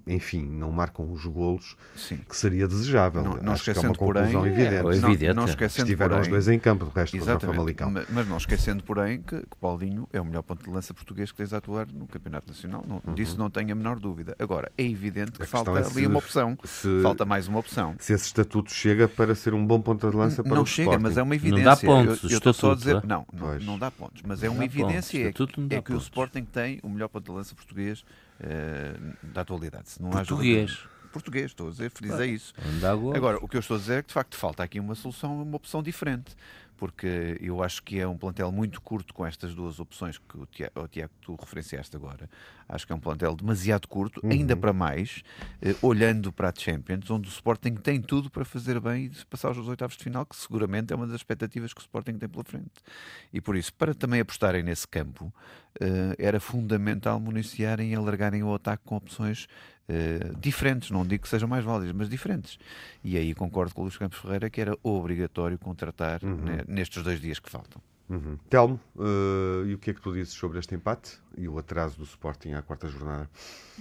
[0.07, 2.19] enfim, não marcam os golos Sim.
[2.29, 3.23] que seria desejável.
[3.23, 4.75] Não, não Acho que é uma conclusão porém, evidente.
[4.75, 5.29] É, evidente.
[5.29, 7.91] Não, não esquecendo, Estiveram porém, os dois em campo, o resto contra o Famalicão.
[8.11, 11.39] Mas não esquecendo, porém, que, que, Paulinho é o melhor ponto de lança português que
[11.39, 12.85] tens a atuar no Campeonato Nacional.
[12.87, 13.15] Não, uhum.
[13.15, 14.37] Disso não tenho a menor dúvida.
[14.39, 16.59] Agora, é evidente que falta é ali uma opção.
[16.65, 17.95] Se, falta mais uma opção.
[17.99, 20.91] Se esse estatuto chega para ser um bom ponto de lança para não o chega,
[20.91, 21.03] Sporting.
[21.03, 21.65] mas é uma evidência.
[21.65, 22.25] Não dá pontos.
[22.25, 23.03] Eu, eu estou só a dizer.
[23.07, 24.23] Não, não, não dá pontos.
[24.27, 25.29] Mas é uma evidência
[25.71, 28.05] é que o Sporting tem o melhor ponto de lança português
[28.41, 29.91] uh, da atualidade.
[29.91, 30.79] Se não português.
[31.13, 32.53] português, estou a dizer, frisei isso.
[33.15, 35.43] Agora, o que eu estou a dizer é que de facto falta aqui uma solução,
[35.43, 36.37] uma opção diferente
[36.77, 40.47] porque eu acho que é um plantel muito curto com estas duas opções que o
[40.47, 42.29] Tiago, o Tiago tu referenciaste agora.
[42.69, 44.31] Acho que é um plantel demasiado curto, uhum.
[44.31, 45.23] ainda para mais,
[45.63, 49.49] eh, olhando para a Champions, onde o Sporting tem tudo para fazer bem e passar
[49.49, 52.45] aos oitavos de final, que seguramente é uma das expectativas que o Sporting tem pela
[52.45, 52.83] frente.
[53.33, 55.33] E por isso, para também apostarem nesse campo,
[55.81, 59.47] eh, era fundamental municiarem e alargarem o ataque com opções
[59.89, 62.59] Uh, diferentes, não digo que sejam mais válidas, mas diferentes.
[63.05, 66.37] E aí concordo com o Luís Campos Ferreira que era obrigatório contratar uhum.
[66.37, 67.81] né, nestes dois dias que faltam.
[68.09, 68.39] Uhum.
[68.49, 71.99] Telmo, uh, e o que é que tu dizes sobre este empate e o atraso
[71.99, 73.29] do Sporting à quarta jornada?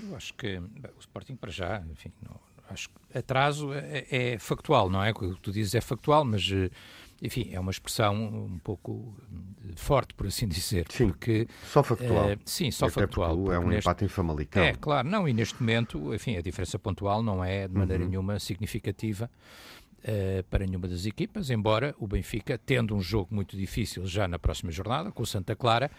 [0.02, 2.39] Eu acho que bem, o Sporting para já, enfim, não,
[2.70, 5.12] acho que atraso é, é, factual, não é?
[5.12, 6.72] O que tu dizes é factual, mas uh,
[7.21, 9.15] enfim, é uma expressão um pouco
[9.75, 10.86] forte, por assim dizer.
[10.89, 12.34] Sim, porque, só factual.
[12.34, 13.51] Uh, sim, só factual.
[13.51, 14.63] É um neste, empate em Famalicão.
[14.63, 18.10] É, claro, não, e neste momento, enfim, a diferença pontual não é de maneira uhum.
[18.10, 19.30] nenhuma significativa
[19.99, 24.38] uh, para nenhuma das equipas, embora o Benfica, tendo um jogo muito difícil já na
[24.38, 25.89] próxima jornada, com o Santa Clara,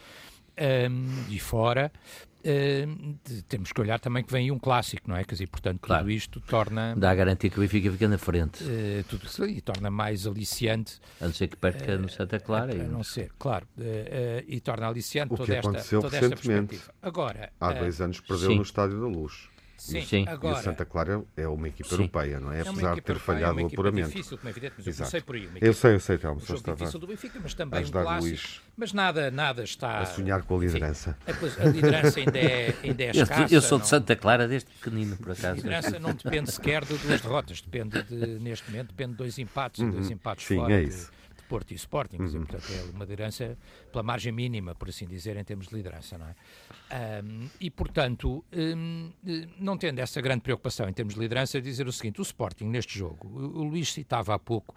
[0.90, 1.92] um, e fora,
[2.40, 5.24] uh, temos que olhar também que vem um clássico, não é?
[5.24, 6.10] Quer dizer, portanto, tudo claro.
[6.10, 6.94] isto torna.
[6.96, 8.64] Dá a garantia que o Benfica fica na frente.
[8.64, 11.00] Uh, tudo, e torna mais aliciante.
[11.20, 12.72] A não ser que perca no Santa Clara.
[12.72, 13.66] A, a não ser, claro.
[13.76, 16.94] Uh, e torna aliciante o toda, esta, toda esta perspectiva.
[17.02, 18.56] Agora, Há dois anos perdeu sim.
[18.56, 19.48] no Estádio da Luz.
[19.76, 20.24] Sim, Sim.
[20.28, 21.94] Agora, e o Santa Clara é uma equipa Sim.
[21.96, 22.58] europeia, não é?
[22.58, 24.08] é Apesar de ter falhado é o apuramento.
[24.08, 25.48] difícil, como é evidente, mas eu sei por aí.
[25.60, 26.40] eu sei, eu sei, Telmo.
[26.40, 28.24] Um jogo difícil do Benfica, mas também um clássico.
[28.24, 30.00] Luís mas nada, nada está...
[30.00, 31.16] A sonhar com a liderança.
[31.26, 33.54] Enfim, a, liderança ainda é, ainda é escassa.
[33.54, 35.46] Eu, eu sou de Santa Clara desde pequenino, por acaso.
[35.46, 39.38] A liderança não depende sequer de duas derrotas, depende de, neste momento, depende de dois
[39.38, 39.90] empates, uhum.
[39.92, 40.74] dois empates Sim, fora.
[40.74, 41.10] É isso.
[41.10, 41.16] De,
[41.48, 42.44] Porto e Sporting, uhum.
[42.44, 43.56] portanto é uma liderança
[43.90, 47.22] pela margem mínima, por assim dizer, em termos de liderança, não é?
[47.22, 49.10] Um, e portanto, um,
[49.58, 52.98] não tendo essa grande preocupação em termos de liderança, dizer o seguinte: o Sporting neste
[52.98, 54.74] jogo, o, o Luís citava há pouco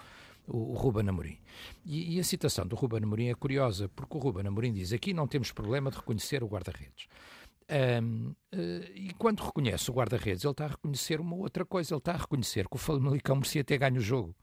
[0.47, 1.38] o, o Ruben Amorim.
[1.86, 5.13] E, e, a citação do Ruben Amorim é curiosa, porque o Ruben Amorim diz: aqui
[5.13, 7.08] não temos problema de reconhecer o guarda-redes.
[8.01, 11.99] Um, uh, e quando reconhece o guarda-redes, ele está a reconhecer uma outra coisa: ele
[11.99, 14.36] está a reconhecer que o Famalicão merecia ter ganho o jogo.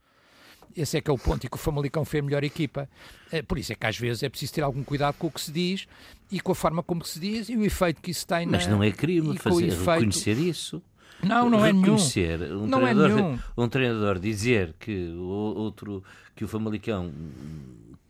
[0.75, 2.89] Esse é que é o ponto e que o Famalicão foi a melhor equipa.
[3.31, 5.41] Eh, por isso é que às vezes é preciso ter algum cuidado com o que
[5.41, 5.87] se diz
[6.31, 8.53] e com a forma como se diz e o efeito que isso tem na...
[8.53, 9.89] Mas não é crime fazer, efeito...
[9.89, 10.81] reconhecer isso.
[11.23, 11.95] Não, não é nenhum.
[11.95, 13.39] Um não treinador, é nenhum.
[13.57, 16.03] Um treinador dizer que o outro
[16.35, 17.11] que o Famalicão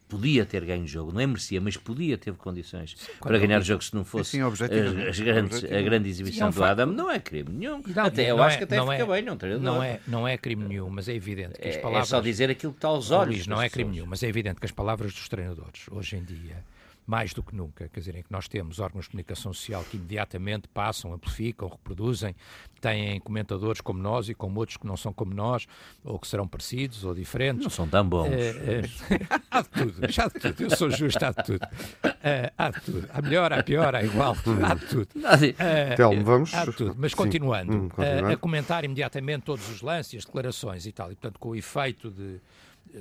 [0.08, 3.60] podia ter ganho o jogo, não é merecia, mas podia ter condições Sim, para ganhar
[3.60, 6.64] o jogo se não fosse Sim, as, grandes, a grande exibição Sim, é um do
[6.64, 6.86] Adam.
[6.88, 7.82] Não é crime nenhum.
[7.86, 9.38] Não, até, eu acho é, que até fica é, bem, não.
[9.60, 12.08] Não é, não é crime nenhum, mas é evidente que as é, palavras...
[12.08, 13.36] É só dizer aquilo que está aos olhos.
[13.36, 16.24] Luís, não é crime nenhum, mas é evidente que as palavras dos treinadores, hoje em
[16.24, 16.64] dia
[17.08, 19.96] mais do que nunca, quer dizer, em que nós temos órgãos de comunicação social que
[19.96, 22.36] imediatamente passam, amplificam, reproduzem,
[22.82, 25.66] têm comentadores como nós e como outros que não são como nós,
[26.04, 27.64] ou que serão parecidos ou diferentes.
[27.64, 28.28] Não são tão bons.
[28.28, 28.82] É, é,
[29.50, 30.64] há de tudo, há de tudo.
[30.64, 31.64] Eu sou justo, há de tudo.
[31.64, 33.10] Uh, há de tudo.
[33.14, 35.08] Há melhor, há pior, há igual, há de tudo.
[35.16, 36.54] Uh, Telmo, vamos.
[36.54, 36.96] Há de tudo.
[36.98, 38.28] Mas continuando, hum, continuando.
[38.28, 41.56] Uh, a comentar imediatamente todos os lances, as declarações e tal, e portanto com o
[41.56, 42.42] efeito de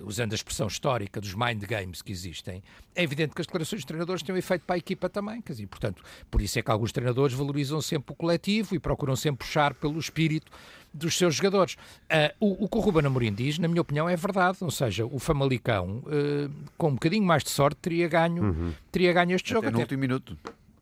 [0.02, 2.62] usando a expressão histórica dos mind games que existem,
[2.94, 5.40] é evidente que as declarações dos treinadores têm um efeito para a equipa também.
[5.40, 9.16] Quer dizer, portanto, por isso é que alguns treinadores valorizam sempre o coletivo e procuram
[9.16, 10.50] sempre puxar pelo espírito
[10.92, 11.74] dos seus jogadores.
[11.74, 14.58] Uh, o, o, que o Ruben Amorim diz, na minha opinião, é verdade.
[14.62, 18.72] Ou seja, o Famalicão, uh, com um bocadinho mais de sorte, teria ganho, uhum.
[18.90, 19.64] teria ganho este até jogo.
[19.64, 20.38] No até no último minuto.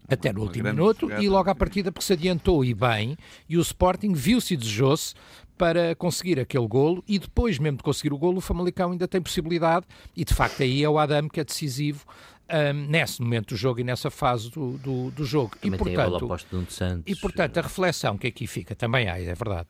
[0.09, 3.17] Até no último minuto e logo à partida porque se adiantou e bem
[3.49, 5.15] e o Sporting viu-se e desejou-se
[5.57, 9.21] para conseguir aquele golo e depois mesmo de conseguir o golo o Famalicão ainda tem
[9.21, 12.05] possibilidade e de facto aí é o Adam que é decisivo
[12.53, 15.57] um, nesse momento do jogo e nessa fase do, do, do jogo.
[15.57, 17.05] Também e, portanto, um Santos.
[17.07, 19.69] e portanto a reflexão que aqui fica, também há, é verdade,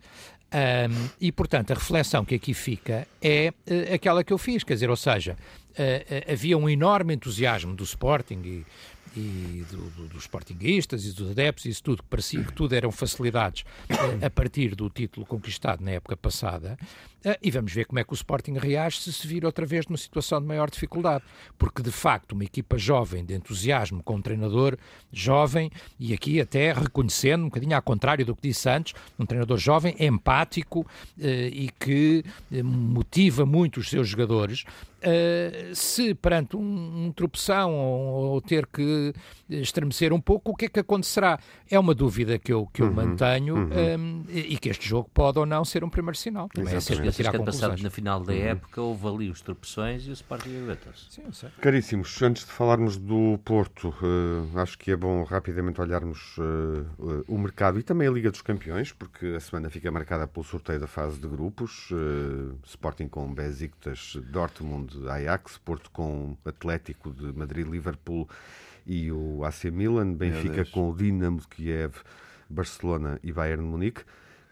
[0.54, 4.74] um, e portanto a reflexão que aqui fica é uh, aquela que eu fiz, quer
[4.74, 8.66] dizer, ou seja, uh, uh, havia um enorme entusiasmo do Sporting e
[9.16, 12.90] e do, do, dos sportinguistas e dos adeptos, isso tudo, que parecia que tudo eram
[12.90, 13.64] facilidades
[14.24, 16.86] a partir do título conquistado na época passada, eh,
[17.42, 19.96] e vamos ver como é que o Sporting reage se se vir outra vez numa
[19.96, 21.24] situação de maior dificuldade,
[21.58, 24.76] porque de facto uma equipa jovem, de entusiasmo, com um treinador
[25.12, 29.58] jovem, e aqui até reconhecendo, um bocadinho ao contrário do que disse antes, um treinador
[29.58, 30.86] jovem, empático
[31.20, 34.64] eh, e que eh, motiva muito os seus jogadores,
[35.04, 36.62] Uh, se perante um,
[37.06, 39.12] um tropeção ou, ou, ter que
[39.50, 41.38] estremecer um pouco, o que é que acontecerá?
[41.70, 43.70] É uma dúvida que eu, que eu uhum, mantenho uhum.
[43.98, 46.48] Um, e, e, que este jogo pode ou não ser um primeiro sinal.
[46.48, 46.80] Também é
[47.14, 48.38] sempre tirar que passado na final da uhum.
[48.38, 51.06] época houve ali os tropeções e o Sporting aguentou-se.
[51.10, 51.48] Sim, sei.
[51.60, 57.38] Caríssimos, antes de falarmos do Porto, uh, acho que é bom rapidamente olharmos uh, o
[57.38, 60.86] mercado e também a Liga dos Campeões, porque a semana fica marcada pelo sorteio da
[60.86, 61.90] fase de grupos,
[62.64, 68.28] Sporting com Besiktas, Dortmund Ajax, Porto com Atlético de Madrid, Liverpool
[68.86, 71.94] e o AC Milan, Benfica com o Dinamo de Kiev,
[72.48, 74.02] Barcelona e Bayern de Munique.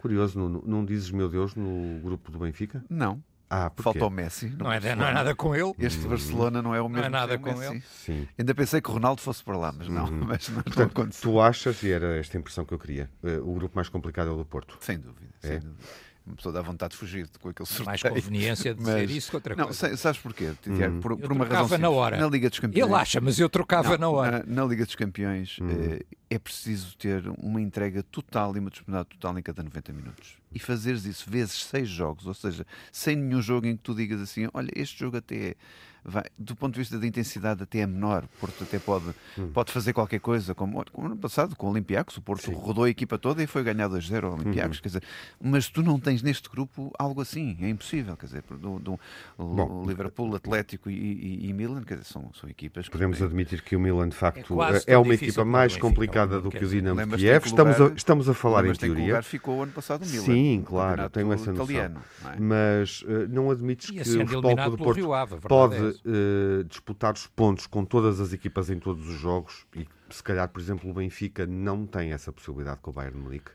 [0.02, 2.84] Curioso, não, não dizes meu Deus no grupo do Benfica?
[2.90, 3.22] Não.
[3.48, 4.48] Ah, Falta o Messi.
[4.58, 5.72] Não é, não é nada com ele.
[5.78, 7.02] Este Barcelona não é o mesmo.
[7.02, 7.70] Não é nada com Messi.
[7.70, 7.80] ele.
[7.82, 8.28] Sim.
[8.36, 10.06] Ainda pensei que o Ronaldo fosse para lá, mas não.
[10.06, 10.24] Uhum.
[10.26, 11.30] Mas não Portanto, aconteceu.
[11.30, 14.32] Tu achas, e era esta impressão que eu queria, uh, o grupo mais complicado é
[14.32, 14.76] o do Porto?
[14.80, 15.32] Sem dúvida.
[15.42, 15.48] É?
[15.48, 15.84] Sem dúvida
[16.26, 17.86] uma pessoa dá vontade de fugir com aquele sorteio.
[17.86, 19.96] Mais conveniência de mas, dizer isso que outra não, coisa.
[19.96, 20.96] Sabes porquê, Tiago?
[20.96, 21.00] Hum.
[21.00, 22.16] Por, por uma razão na hora.
[22.16, 22.86] Na Liga dos Campeões.
[22.86, 24.44] Ele acha, mas eu trocava não, na hora.
[24.46, 25.68] Na, na Liga dos Campeões hum.
[25.68, 30.36] é, é preciso ter uma entrega total e uma disponibilidade total em cada 90 minutos.
[30.54, 34.20] E fazeres isso vezes seis jogos, ou seja, sem nenhum jogo em que tu digas
[34.20, 35.56] assim: olha, este jogo até
[36.04, 38.24] vai, do ponto de vista da intensidade até é menor.
[38.24, 39.06] O Porto até pode,
[39.38, 39.50] hum.
[39.52, 42.54] pode fazer qualquer coisa, como, como ano passado com o Olympiacos, o Porto Sim.
[42.54, 44.78] rodou a equipa toda e foi ganhar 2-0 ao Olympiacos.
[44.78, 44.82] Uhum.
[44.82, 45.02] Quer dizer,
[45.40, 48.16] mas tu não tens neste grupo algo assim, é impossível.
[48.16, 49.00] Quer dizer, do, do,
[49.38, 52.88] o Liverpool, Atlético e, e, e, Milan, quer dizer, são, são equipas.
[52.88, 53.26] Podemos têm...
[53.26, 56.68] admitir que o Milan, de facto, é, é uma equipa mais complicada do que o
[56.68, 57.46] Dinamo Kiev.
[57.46, 59.04] Estamos a, estamos a falar em teoria.
[59.04, 60.24] lugar ficou ano passado o Milan.
[60.24, 61.64] Sim, claro, tenho essa noção.
[61.64, 62.36] Italiano, não é?
[62.38, 67.26] Mas uh, não admites que o futebol do Porto Ave, pode é uh, disputar os
[67.26, 70.94] pontos com todas as equipas em todos os jogos e se calhar, por exemplo, o
[70.94, 73.50] Benfica não tem essa possibilidade com o Bayern Munique?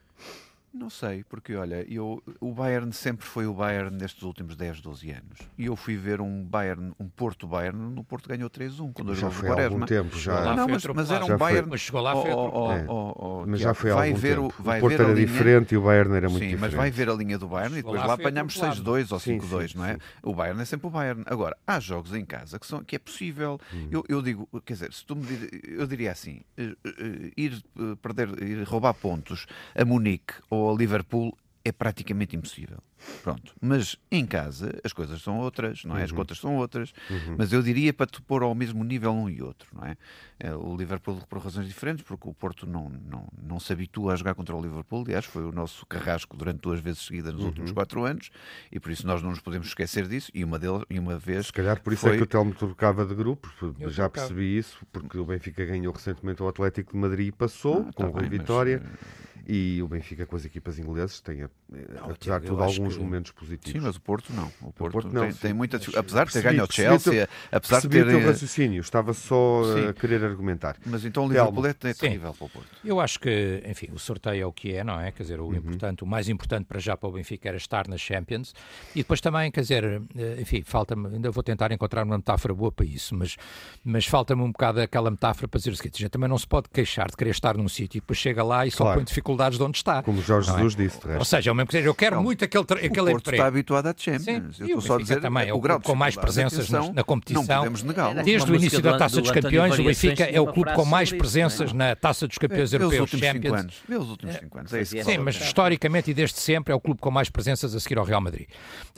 [0.77, 5.11] Não sei, porque olha, eu, o Bayern sempre foi o Bayern nestes últimos 10, 12
[5.11, 5.39] anos.
[5.57, 9.29] E eu fui ver um Bayern, um Porto Bayern, no Porto ganhou 3-1 quando já
[9.29, 10.55] foi há algum tempo já.
[10.55, 12.85] Não, mas, mas era um já Bayern, mas chegou lá foi oh, oh, é.
[12.87, 14.53] oh, oh, Mas já foi há algum ver tempo.
[14.59, 15.25] O, vai o Porto era linha...
[15.25, 16.61] diferente e o Bayern era muito sim, diferente.
[16.61, 19.75] mas vai ver a linha do Bayern e depois lá, lá apanhamos 6-2 ou 5-2,
[19.75, 19.93] não é?
[19.93, 19.99] Sim.
[20.23, 21.23] O Bayern é sempre o Bayern.
[21.25, 23.59] Agora, há jogos em casa que são que é possível.
[23.73, 23.87] Hum.
[23.89, 25.25] Eu, eu digo, quer dizer, se tu me
[25.63, 30.75] eu diria assim, eh, eh, ir eh, perder, ir roubar pontos a Munique ou a
[30.75, 32.77] Liverpool é praticamente impossível.
[33.21, 33.53] Pronto.
[33.61, 36.03] Mas em casa as coisas são outras, não é?
[36.03, 36.17] As uhum.
[36.17, 37.35] contas são outras, uhum.
[37.37, 39.97] mas eu diria para te pôr ao mesmo nível um e outro, não é?
[40.39, 40.55] é?
[40.55, 44.33] O Liverpool por razões diferentes, porque o Porto não, não, não se habitua a jogar
[44.33, 47.49] contra o Liverpool, aliás, foi o nosso carrasco durante duas vezes seguidas nos uhum.
[47.49, 48.29] últimos quatro anos,
[48.71, 51.47] e por isso nós não nos podemos esquecer disso, e uma, delas, e uma vez...
[51.47, 52.13] Se calhar por isso foi...
[52.13, 53.51] é que o Telmo trocava de grupo,
[53.89, 57.93] já percebi isso, porque o Benfica ganhou recentemente o Atlético de Madrid e passou, ah,
[57.93, 58.81] com tá bem, Vitória...
[58.81, 62.61] Mas eh, e o Benfica com as equipas ingleses tem, eh, não, apesar de tudo,
[62.61, 63.01] alguns que...
[63.01, 63.71] momentos positivos.
[63.71, 64.51] Sim, mas o Porto não.
[64.61, 65.79] O Porto, o Porto não, tem, tem muita.
[65.95, 68.05] Apesar de ter ganho ao Chelsea, apesar de ter.
[68.05, 69.87] o teu raciocínio, estava só sim.
[69.87, 70.75] a querer argumentar.
[70.85, 72.67] Mas então o Liverpool é terrível para o Porto.
[72.83, 75.13] Eu acho que, enfim, o sorteio é o que é, não é?
[75.13, 75.55] Quer dizer, o, uhum.
[75.55, 78.53] importante, o mais importante para já para o Benfica era estar nas Champions
[78.93, 82.71] e depois também, quer dizer, eh, enfim, falta-me, ainda vou tentar encontrar uma metáfora boa
[82.71, 83.37] para isso, mas,
[83.81, 86.45] mas falta-me um bocado aquela metáfora para dizer o seguinte: a gente também não se
[86.47, 88.91] pode queixar de querer estar num sítio e depois chega lá e claro.
[88.91, 90.03] só põe dificuldades de onde está.
[90.03, 90.53] Como Jorge é?
[90.53, 90.77] Jesus é?
[90.83, 90.99] disse.
[91.17, 93.21] Ou seja, é o mesmo que seja, eu quero não, muito aquele, aquele o Porto
[93.21, 93.29] emprego.
[93.29, 94.57] está habituado a Champions.
[94.57, 97.03] Sim, eu estou só a dizer também, é o grau com mais presenças na, na
[97.03, 97.43] competição.
[97.43, 100.73] Não podemos negá Desde o início da Taça dos Campeões, o Benfica é o clube
[100.73, 103.81] com mais presenças na Taça dos Campeões Europeus Champions.
[103.87, 104.73] Vê os últimos 5 anos.
[104.73, 107.79] É isso Sim, mas historicamente e desde sempre é o clube com mais presenças a
[107.79, 108.47] seguir ao Real Madrid.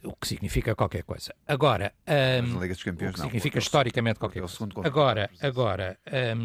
[0.04, 1.34] O que significa qualquer coisa.
[1.48, 1.94] Agora,
[2.60, 3.26] Liga dos Campeões, não.
[3.26, 4.58] Significa historicamente qualquer coisa.
[4.84, 6.36] Agora, agora, eh,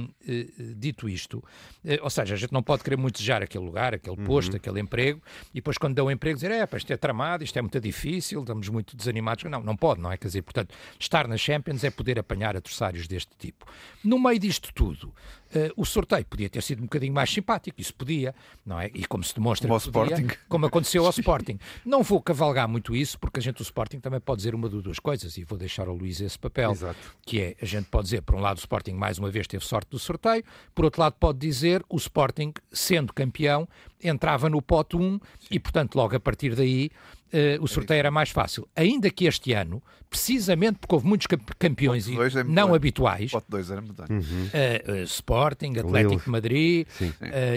[0.77, 1.43] dito isto,
[1.85, 4.57] eh, ou seja, a gente não pode querer muito desejar aquele lugar, aquele posto, uhum.
[4.57, 5.21] aquele emprego,
[5.51, 8.69] e depois quando dão emprego dizer, é, isto é tramado, isto é muito difícil, estamos
[8.69, 9.45] muito desanimados.
[9.45, 10.17] Não, não pode, não é?
[10.17, 13.67] Quer dizer, portanto, estar nas Champions é poder apanhar adversários deste tipo.
[14.03, 15.13] No meio disto tudo,
[15.55, 18.91] uh, o sorteio podia ter sido um bocadinho mais simpático, isso podia, não é?
[18.95, 20.39] E como se demonstra como, podia, Sporting.
[20.49, 21.59] como aconteceu ao Sporting.
[21.85, 24.81] Não vou cavalgar muito isso, porque a gente, o Sporting, também pode dizer uma de
[24.81, 26.99] duas coisas, e vou deixar ao Luís esse papel, Exato.
[27.23, 29.65] que é, a gente pode dizer, por um lado, o Sporting mais uma vez teve
[29.65, 33.69] sorte do sorteio, por outro lado, pode dizer, o Sporting, sendo campeão,
[34.03, 36.91] entrava no pote 1 e, portanto, logo a partir daí
[37.35, 38.69] uh, o sorteio era mais fácil.
[38.77, 41.27] Ainda que este ano, precisamente porque houve muitos
[41.59, 42.77] campeões é não bem.
[42.77, 44.19] habituais, Pote 2 era muito uhum.
[44.19, 46.87] uh, Sporting, Atlético de Madrid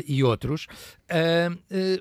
[0.05, 0.67] e outros,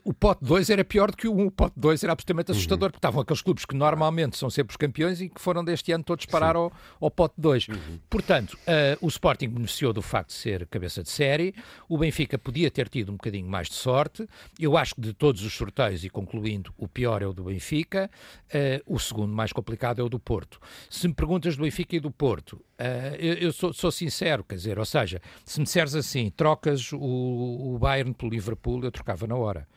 [0.05, 1.47] o pote 2 era pior do que o 1.
[1.47, 2.57] O pote 2 era absolutamente uhum.
[2.57, 2.91] assustador, uhum.
[2.91, 6.05] porque estavam aqueles clubes que normalmente são sempre os campeões e que foram deste ano
[6.05, 7.69] todos parar ao, ao, pote 2.
[7.69, 7.77] Uhum.
[8.09, 8.59] Portanto,
[9.01, 11.55] o Sporting beneficiou do facto de ser cabeça de série,
[11.89, 14.29] o Benfica podia ter tido um bocadinho mais de sorte.
[14.59, 18.11] Eu acho que de todos os sorteios, e concluindo, o pior é o do Benfica
[18.47, 20.61] uh, o segundo mais complicado é o do Porto.
[20.91, 24.57] Se me perguntas do Benfica e do Porto, uh, eu, eu sou, sou, sincero, quer
[24.57, 29.27] dizer, ou seja, se me disseres assim, trocas o, o Bayern pelo Liverpool, eu trocava
[29.27, 29.69] na hora.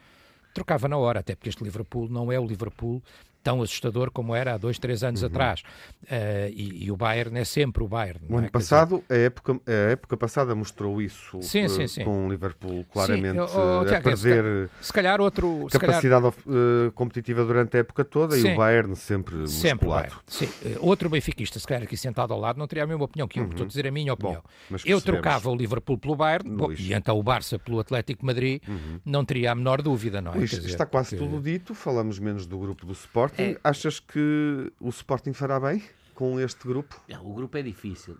[0.54, 3.04] Trocava na hora, até porque este Liverpool não é o Liverpool
[3.44, 5.28] tão assustador como era há dois, três anos uhum.
[5.28, 5.62] atrás.
[6.04, 8.22] Uh, e, e, o Bayern é sempre o Bayern.
[8.30, 8.50] O ano é?
[8.50, 9.22] passado, dizer...
[9.22, 12.04] a, época, a época passada mostrou isso sim, uh, sim, sim.
[12.04, 16.34] com o Liverpool claramente oh, oh, a perder se calhar outro capacidade calhar...
[16.48, 20.16] Uh, competitiva durante a época toda e o Bayern sempre, sempre musculado.
[20.28, 20.50] Sim.
[20.80, 23.44] Outro benfiquista, se calhar aqui sentado ao lado, não teria a mesma opinião que eu.
[23.44, 23.50] Uhum.
[23.50, 24.44] Estou a dizer a minha opinião.
[24.70, 28.62] Bom, eu trocava o Liverpool pelo Bayern bom, e então o Barça pelo Atlético Madrid,
[28.68, 29.00] uhum.
[29.06, 30.38] não teria a menor dúvida, não é?
[30.38, 31.18] Luís, dizer, está quase que...
[31.18, 32.94] tudo dito, falamos menos do grupo do
[33.30, 33.42] Sporting.
[33.42, 33.60] É...
[33.64, 35.82] Achas que o Sporting fará bem?
[36.20, 37.02] com este grupo?
[37.24, 38.18] o grupo é difícil.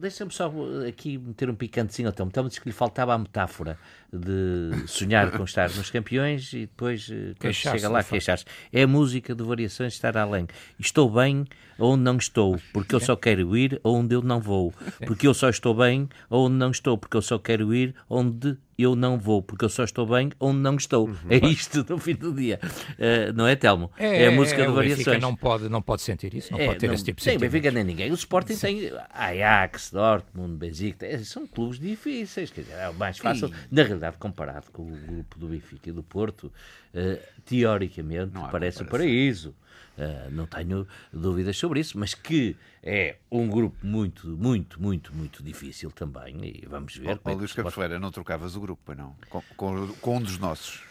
[0.00, 0.52] Deixa-me só
[0.88, 2.28] aqui meter um picantezinho ao Tom.
[2.28, 3.78] Tom disse que lhe faltava a metáfora
[4.12, 8.44] de sonhar com estar nos campeões e depois eh, chega lá queixar-se.
[8.72, 10.48] É a música de variações estar além.
[10.76, 11.44] Estou bem
[11.78, 14.72] onde não estou, porque eu só quero ir onde eu não vou.
[15.06, 18.94] Porque eu só estou bem onde não estou, porque eu só quero ir onde eu
[18.94, 21.10] não vou, porque eu só estou bem onde não estou.
[21.30, 22.60] É isto no fim do dia.
[22.62, 23.90] Uh, não é, Telmo?
[23.98, 25.20] É, é a música é, de variações.
[25.20, 27.50] não pode, não pode sentir isso, não é, pode ter não, esse tipo de sentimento.
[27.50, 28.10] Sim, Benfica nem ninguém.
[28.10, 28.60] O Sporting Sim.
[28.60, 32.50] tem Ajax, Dortmund, Benfica, são clubes difíceis.
[32.50, 35.92] Quer dizer, é o mais fácil, na realidade, comparado com o grupo do Benfica e
[35.92, 36.52] do Porto,
[36.94, 39.54] uh, teoricamente, parece o paraíso.
[39.96, 45.42] Uh, não tenho dúvidas sobre isso, mas que é um grupo muito, muito, muito, muito
[45.42, 46.36] difícil também.
[46.44, 47.12] E vamos ver.
[47.12, 49.16] Oh, como é Luís Campos Ferreira, não trocavas o grupo, não?
[49.28, 50.85] Com, com, com um dos nossos.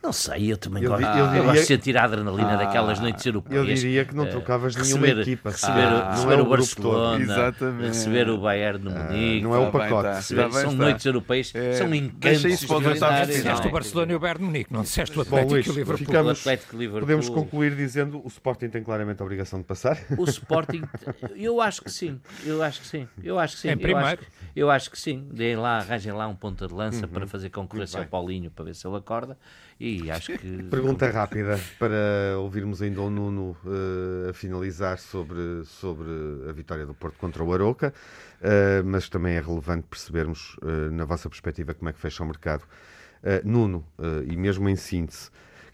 [0.00, 1.38] Não sei, eu também eu, gosto, eu, diria...
[1.38, 3.68] eu gosto de sentir a adrenalina ah, daquelas noites europeias.
[3.68, 5.50] Eu diria que não eh, trocavas uh, nenhuma receber, equipa.
[5.50, 9.42] Receber, ah, receber é o, o Barcelona, receber o Bayern de Munique.
[9.42, 10.02] não é o pacote.
[10.04, 10.82] Tá, receber, são está.
[10.82, 12.42] noites europeias, é, são encantos.
[12.42, 15.70] Disseste o Barcelona e o Bayern de Munique, não disseste o Atlético Bom, Luís, e
[15.70, 16.06] o Liverpool.
[16.06, 17.00] Ficamos, o Atlético Liverpool.
[17.00, 19.98] Podemos concluir dizendo o Sporting tem claramente a obrigação de passar?
[20.16, 20.82] O Sporting,
[21.36, 22.20] eu acho que sim.
[22.46, 23.08] Eu acho que sim.
[23.22, 23.68] Eu acho que sim.
[23.70, 24.20] Em primeiro.
[24.54, 25.28] Eu acho que sim.
[25.32, 27.12] Deem lá, arranjem lá um ponta de lança uhum.
[27.12, 29.38] para fazer concorrência ao Paulinho para ver se ele acorda.
[29.78, 30.62] E acho que.
[30.68, 36.08] Pergunta rápida para ouvirmos ainda o Nuno uh, a finalizar sobre, sobre
[36.48, 37.94] a vitória do Porto contra o Aroca,
[38.40, 42.26] uh, mas também é relevante percebermos, uh, na vossa perspectiva, como é que fecha o
[42.26, 42.64] mercado.
[43.44, 43.84] Nuno,
[44.28, 45.28] e mesmo em síntese,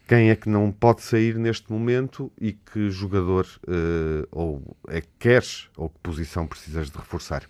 [0.09, 3.47] quem é que não pode sair neste momento e que jogador
[4.32, 7.45] ou é que queres ou que posição precisas de reforçar?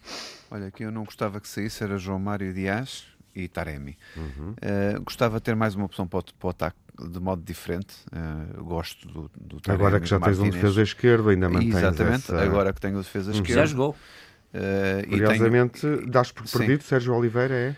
[0.50, 3.96] Olha, que eu não gostava que saísse era João Mário Dias e Taremi.
[4.16, 4.50] Uhum.
[4.52, 6.76] Uh, gostava de ter mais uma opção para o, para o ataque
[7.10, 7.96] de modo diferente.
[8.12, 12.32] Uh, gosto do, do Taremi, Agora que já tens um defesa esquerdo, ainda mantens Exatamente,
[12.32, 12.40] essa...
[12.40, 13.36] agora que tenho o defesa uhum.
[13.36, 13.58] esquerdo.
[13.58, 13.96] Já jogou.
[14.54, 16.06] Uh, Curiosamente, tenho...
[16.06, 16.88] das por perdido, Sim.
[16.88, 17.76] Sérgio Oliveira é?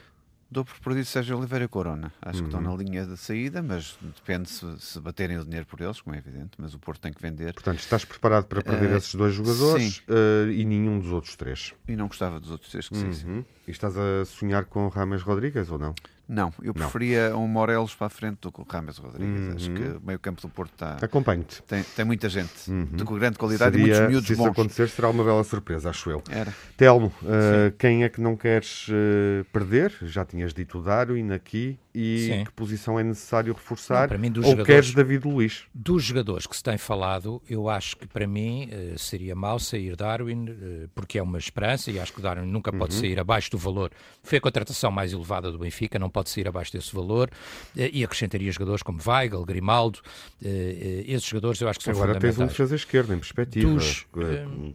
[0.49, 2.12] Dou por perdido Sérgio Oliveira Corona.
[2.22, 2.44] Acho uhum.
[2.44, 2.76] que estão uhum.
[2.76, 6.18] na linha de saída, mas depende se, se, baterem o dinheiro por eles, como é
[6.18, 6.53] evidente.
[6.59, 7.53] Mas o Porto tem que vender.
[7.53, 11.74] Portanto, estás preparado para perder uh, esses dois jogadores uh, e nenhum dos outros três.
[11.88, 13.44] E não gostava dos outros três que uhum.
[13.66, 15.94] E estás a sonhar com Rames Rodrigues ou não?
[16.29, 17.45] Não, eu preferia não.
[17.45, 19.41] um Morelos para a frente do que o Rames Rodrigues.
[19.41, 19.55] Uhum.
[19.55, 20.97] Acho que o meio campo do Porto está...
[21.01, 21.62] Acompanho-te.
[21.62, 22.85] Tem, tem muita gente uhum.
[22.85, 24.45] de grande qualidade Seria, e muitos miúdos se bons.
[24.45, 26.22] Se isso acontecer, será uma bela surpresa, acho eu.
[26.29, 26.53] Era.
[26.77, 29.95] Telmo, uh, quem é que não queres uh, perder?
[30.03, 31.79] Já tinhas dito o Darwin aqui.
[31.99, 32.44] E Sim.
[32.44, 34.03] que posição é necessário reforçar?
[34.03, 35.62] Não, para mim, ou queres David Luiz?
[35.74, 39.97] Dos jogadores que se tem falado, eu acho que para mim uh, seria mau sair
[39.97, 40.47] Darwin,
[40.94, 43.01] porque é uma esperança e acho que Darwin nunca pode uhum.
[43.01, 43.90] sair abaixo do valor.
[44.22, 47.30] Foi a contratação mais elevada do Benfica, não pode sair abaixo desse valor
[47.76, 50.01] eh, e acrescentaria jogadores como Weigl, Grimaldo,
[50.44, 52.36] eh, eh, esses jogadores eu acho que são Agora fundamentais.
[52.36, 54.07] tens um defesa esquerda em perspectiva, Dos,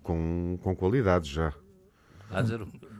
[0.03, 1.53] com, com qualidades já.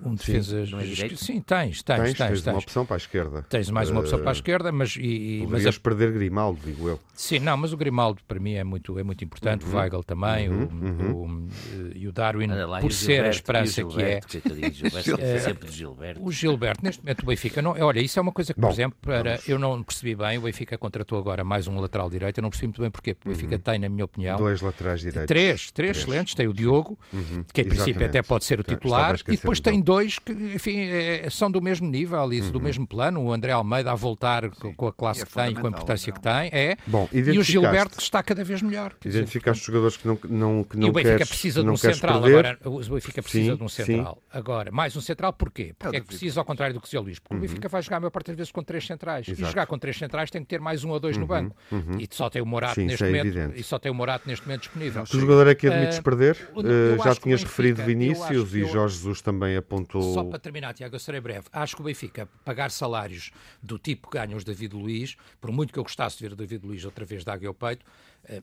[0.03, 0.65] Um defesa.
[0.65, 1.17] Sim, não é direito?
[1.17, 2.17] Sim, tens, tens, tens.
[2.17, 3.43] Tens, tens uma opção para a esquerda.
[3.43, 4.95] Tens mais uma opção uh, para a esquerda, mas.
[4.99, 5.71] E, mas a...
[5.71, 6.99] perder Grimaldo, digo eu.
[7.13, 9.73] Sim, não, mas o Grimaldo para mim é muito, é muito importante, uhum.
[9.73, 10.63] o Weigl também, uhum.
[10.63, 11.47] O, uhum.
[11.47, 14.19] o, e o Darwin, lá, por o ser Gilberto, a esperança que é.
[14.19, 14.71] é
[15.71, 16.23] Gilberto.
[16.23, 18.73] O Gilberto, neste momento o Benfica, não, olha, isso é uma coisa que, Bom, por
[18.73, 22.41] exemplo, para, eu não percebi bem, o Benfica contratou agora mais um lateral direito, eu
[22.41, 23.61] não percebi muito bem porquê, porque o Benfica uhum.
[23.61, 24.37] tem, na minha opinião.
[24.37, 25.27] Dois laterais direitos.
[25.27, 25.97] Três, três, três.
[25.97, 27.45] excelentes, tem o Diogo, uhum.
[27.53, 31.29] que em princípio até pode ser o titular, e depois tem dois que, enfim, é,
[31.29, 32.51] são do mesmo nível e uhum.
[32.51, 33.21] do mesmo plano.
[33.21, 34.73] O André Almeida a voltar Sim.
[34.73, 36.77] com a classe é que tem, com a importância que tem, é.
[36.87, 38.93] Bom, e o Gilberto que está cada vez melhor.
[39.03, 41.77] Identificaste os jogadores que não, não, que não E o Benfica queres, precisa de um
[41.77, 42.21] central.
[42.21, 42.37] Perder.
[42.37, 44.15] Agora, o Benfica precisa sim, de um central.
[44.15, 44.37] Sim.
[44.37, 45.73] Agora, mais um central porquê?
[45.77, 47.39] Porque é, é que precisa, ao contrário do que dizia o Luís, porque uhum.
[47.39, 49.27] o Benfica vai jogar a maior parte das vezes com três centrais.
[49.27, 49.41] Exato.
[49.41, 51.21] E jogar com três centrais tem que ter mais um ou dois uhum.
[51.21, 51.55] no banco.
[51.71, 51.97] Uhum.
[51.99, 53.25] E só tem o Morato sim, neste é momento.
[53.25, 53.59] Evidente.
[53.59, 55.03] E só tem o Morato neste momento disponível.
[55.03, 56.37] Que jogador é que admites uh, perder?
[56.55, 60.13] Uh, já tinhas referido Vinícius e Jorge Jesus também apontou.
[60.13, 61.47] Só para terminar, Tiago, eu serei breve.
[61.51, 63.31] Acho que o Benfica pagar salários
[63.61, 66.35] do tipo que ganham os David Luiz, por muito que eu gostasse de ver o
[66.35, 67.83] David Luiz outra vez dar ao peito,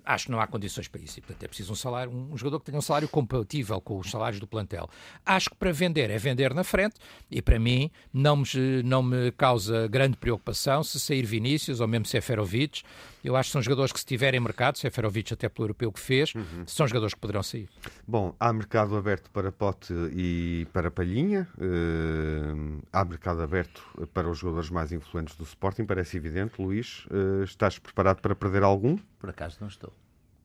[0.04, 1.18] acho que não há condições para isso.
[1.18, 4.10] E, portanto, é preciso um, salário, um jogador que tenha um salário compatível com os
[4.10, 4.88] salários do plantel.
[5.24, 6.96] Acho que para vender é vender na frente
[7.30, 8.44] e, para mim, não me,
[8.84, 12.82] não me causa grande preocupação se sair Vinícius ou mesmo Seferovic.
[13.22, 16.34] Eu acho que são jogadores que, se tiverem mercado, Seferovic até pelo europeu que fez,
[16.34, 16.64] uhum.
[16.66, 17.68] são jogadores que poderão sair.
[18.06, 21.48] Bom, há mercado aberto para Pote e para Palhinha.
[21.58, 23.82] Uh, há mercado aberto
[24.14, 26.60] para os jogadores mais influentes do Sporting, parece evidente.
[26.60, 28.96] Luís, uh, estás preparado para perder algum?
[29.18, 29.92] Por acaso não estou.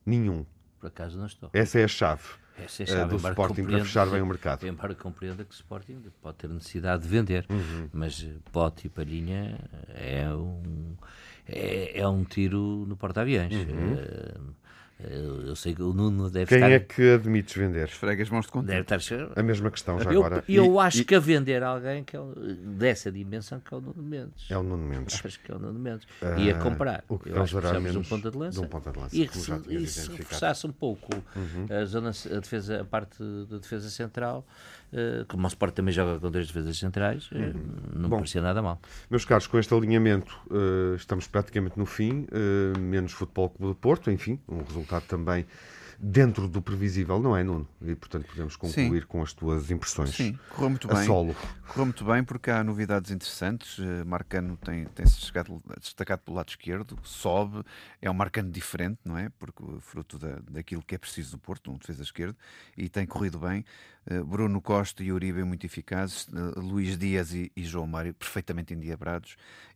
[0.06, 0.46] Nenhum.
[0.80, 1.50] Por acaso não estou.
[1.54, 2.24] Essa é a chave.
[2.58, 3.16] Essa é a chave.
[3.16, 4.68] Uh, do Sporting para fechar bem o mercado.
[4.68, 7.90] Embora compreenda que o Sporting pode ter necessidade de vender, uhum.
[7.94, 9.58] mas Pote e Palhinha
[9.90, 10.96] é um,
[11.48, 13.54] é, é um tiro no porta-aviões.
[13.54, 13.94] Uhum.
[13.94, 14.56] Uh,
[15.10, 16.72] Eu sei que o Nuno deve Quem estar.
[16.72, 17.88] é que admites vender?
[17.88, 18.68] Esfrega as mãos de conta.
[18.68, 19.00] Deve estar
[19.36, 20.44] A mesma questão já eu, agora.
[20.48, 22.34] eu E- acho e- que a vender alguém que é o-
[22.78, 24.46] dessa dimensão que é o Nuno Mendes.
[24.50, 25.22] É o Nuno Mendes.
[25.24, 26.08] Acho que é o Nuno Mendes.
[26.38, 27.04] e a comprar.
[27.10, 28.60] o que eu acho que precisamos um ponta de lança.
[28.60, 31.10] de um ponta de lança, e se, e se reforçasse um pouco
[31.70, 33.18] a, zona, a, defesa, a parte
[33.50, 34.46] da defesa central,
[34.94, 37.54] eh, como o Sport também joga com três defesas centrais, eh,
[37.94, 38.18] não Bom.
[38.18, 38.80] parecia nada mal.
[39.10, 43.76] Meus caros, com este alinhamento eh, estamos praticamente no fim, eh, menos Futebol Clube do
[43.76, 45.46] Porto, enfim, um resultado também
[46.00, 47.68] dentro do previsível, não é, Nuno?
[47.82, 50.12] E portanto podemos concluir com as tuas impressões.
[50.12, 51.06] Sim, correu muito A bem.
[51.06, 51.36] solo.
[51.68, 53.78] Correu muito bem porque há novidades interessantes.
[53.80, 57.64] Eh, Marcano tem, tem-se chegado- destacado pelo lado esquerdo, sobe,
[58.02, 59.30] é um Marcano diferente, não é?
[59.40, 62.36] Porque fruto da, daquilo que é preciso do Porto, um defesa esquerdo,
[62.78, 63.64] e tem corrido bem.
[64.06, 68.74] Eh, Bruno Costa e Uribe muito eficazes, eh, Luís Dias e, e João Mário perfeitamente
[68.74, 69.36] endiabrados.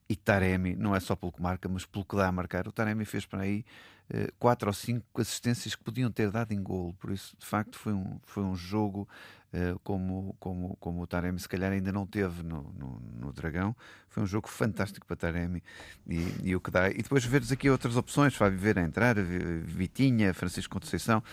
[0.10, 2.66] E Taremi, não é só pelo que marca, mas pelo que dá a marcar.
[2.68, 3.97] O Taremi fez para aí eh,
[4.40, 6.94] quatro ou cinco assistências que podiam ter dado em golo.
[6.94, 9.08] Por isso, de facto, foi um, foi um jogo
[9.54, 13.76] eh, como, como, como o Taremi se calhar ainda não teve no, no, no Dragão.
[14.10, 15.62] Foi um jogo fantástico para Taremi
[16.08, 16.90] e, e o que dá.
[16.90, 21.24] E depois veres aqui outras opções, Fábio a entrar, Vi- Vitinha, Francisco Conceição.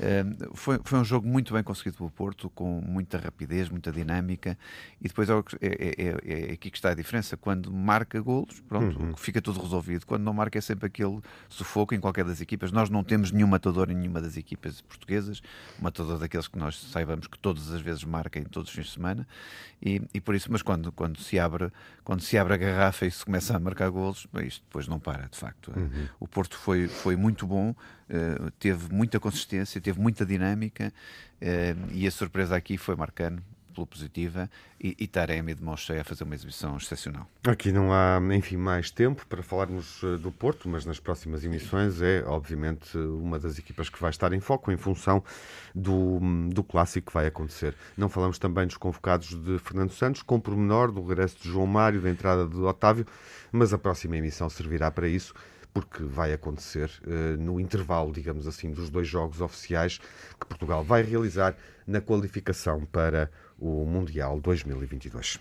[0.00, 0.24] Eh,
[0.54, 4.58] foi, foi um jogo muito bem conseguido pelo Porto, com muita rapidez, muita dinâmica.
[5.00, 7.36] E depois é, que- é- é- é aqui que está a diferença.
[7.36, 10.06] Quando marca golos, pronto, fica tudo resolvido.
[10.06, 12.72] Quando não marca, é sempre aquele sufoco em qualquer das equipas.
[12.72, 15.40] Nós não temos nenhum matador em nenhuma das equipas portuguesas,
[15.78, 18.86] um matador daqueles que nós saibamos que todas as vezes marca em todos os fins
[18.86, 19.26] de semana.
[19.84, 21.70] E, e por isso, mas quando, quando, se abre,
[22.04, 25.28] quando se abre a garrafa e se começa a marcar golos, isto depois não para,
[25.28, 25.72] de facto.
[26.20, 27.74] O Porto foi, foi muito bom,
[28.08, 30.92] eh, teve muita consistência, teve muita dinâmica
[31.40, 36.02] eh, e a surpresa aqui foi Marcano pela positiva e, e Taremi de mão cheia
[36.02, 37.26] a fazer uma exibição excepcional.
[37.44, 42.00] Aqui não há, enfim, mais tempo para falarmos eh, do Porto, mas nas próximas emissões
[42.00, 45.24] é, obviamente, uma das equipas que vai estar em foco em função
[45.74, 46.20] do,
[46.50, 47.74] do clássico que vai acontecer.
[47.96, 52.00] Não falamos também dos convocados de Fernando Santos, com pormenor do regresso de João Mário,
[52.00, 53.06] da entrada de Otávio,
[53.50, 55.34] mas a próxima emissão servirá para isso.
[55.72, 59.98] Porque vai acontecer eh, no intervalo, digamos assim, dos dois jogos oficiais
[60.38, 61.56] que Portugal vai realizar
[61.86, 65.38] na qualificação para o Mundial 2022.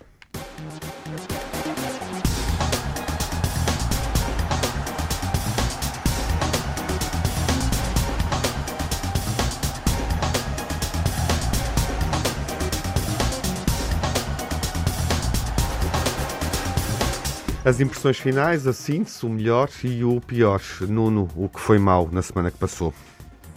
[17.63, 20.59] As impressões finais, a síntese, o melhor e o pior.
[20.81, 22.91] Nuno, o que foi mau na semana que passou?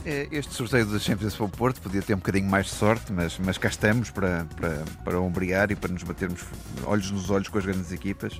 [0.04, 3.10] É, Este sorteio da Champions para o Porto podia ter um bocadinho mais de sorte,
[3.10, 6.44] mas, mas cá estamos para, para, para ombrear e para nos batermos
[6.84, 8.38] olhos nos olhos com as grandes equipas.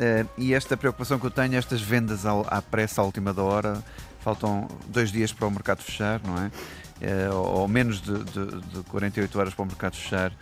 [0.00, 3.84] Eh, e esta preocupação que eu tenho, estas vendas à pressa à última da hora,
[4.22, 6.50] faltam dois dias para o mercado fechar, não é?
[7.30, 10.32] Ou, ou menos de, de, de 48 horas para o mercado fechar.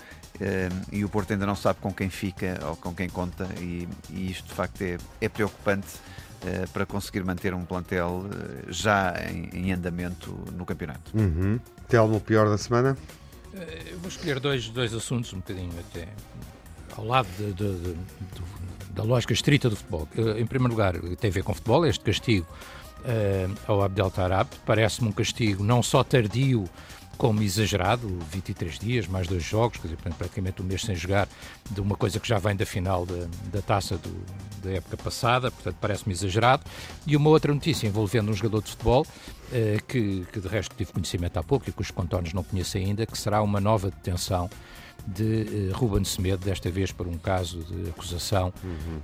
[0.93, 4.31] E o Porto ainda não sabe com quem fica ou com quem conta, e, e
[4.31, 5.87] isto de facto é, é preocupante
[6.45, 11.17] eh, para conseguir manter um plantel eh, já em, em andamento no campeonato.
[11.17, 11.59] Uhum.
[11.89, 12.97] Telmo, o pior da semana?
[13.55, 16.09] Eh, Eu vou escolher dois, dois assuntos um bocadinho até
[16.97, 17.97] ao lado de- de- de-
[18.93, 20.09] da lógica estrita do futebol.
[20.39, 22.47] Em primeiro lugar, tem a ver com futebol, este castigo
[23.05, 24.49] eh, ao Abdel Tarab.
[24.67, 26.65] Parece-me um castigo não só tardio,
[27.17, 31.29] como exagerado, 23 dias, mais dois jogos, quer dizer, praticamente um mês sem jogar,
[31.71, 35.51] de uma coisa que já vem da final da, da taça do- da época passada,
[35.51, 36.65] portanto parece-me exagerado.
[37.07, 39.07] E uma outra notícia envolvendo um jogador de futebol,
[39.53, 43.05] eh, que, que de resto tive conhecimento há pouco e cujos contornos não conheço ainda,
[43.07, 44.49] que será uma nova detenção
[45.07, 48.53] de eh, Ruben Semedo, desta vez por um caso de acusação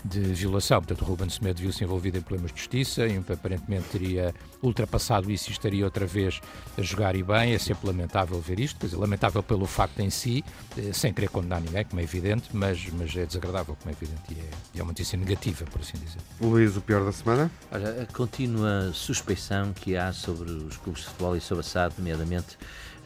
[0.04, 0.78] de violação.
[0.78, 5.52] Portanto, Ruben Semedo viu-se envolvido em problemas de justiça e aparentemente teria ultrapassado isso e
[5.52, 6.40] estaria outra vez
[6.78, 7.52] a jogar e bem.
[7.52, 10.44] É sempre lamentável ver isto, quer dizer, lamentável pelo facto em si,
[10.76, 14.22] eh, sem querer condenar ninguém, como é evidente, mas, mas é desagradável, como é evidente,
[14.34, 16.20] e é, e é uma notícia negativa, por assim dizer.
[16.40, 17.50] Luís, o pior da semana?
[17.70, 21.94] Olha, a contínua suspeição que há sobre os clubes de futebol e sobre a SAD,
[21.98, 22.56] nomeadamente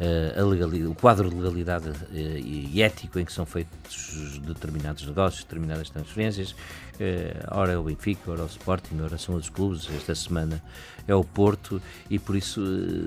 [0.00, 0.42] eh,
[0.88, 6.54] o quadro de legalidade eh, e ético em que são feitos determinados negócios, determinadas transferências.
[6.98, 9.88] Eh, ora é o Benfica, ora é o Sporting, ora são outros clubes.
[9.94, 10.62] Esta semana
[11.06, 11.80] é o Porto
[12.10, 12.60] e por isso,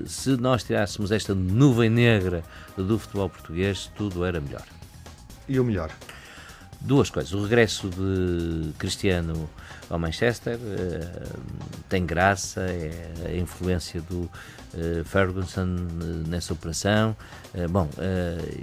[0.05, 2.43] se nós tirássemos esta nuvem negra
[2.77, 4.63] do futebol português, tudo era melhor.
[5.47, 5.91] E o melhor?
[6.81, 7.33] duas coisas.
[7.33, 9.49] O regresso de Cristiano
[9.89, 11.39] ao Manchester uh,
[11.89, 14.29] tem graça, é a influência do
[15.05, 15.65] Ferguson
[16.27, 17.15] nessa operação.
[17.53, 17.89] Uh, bom,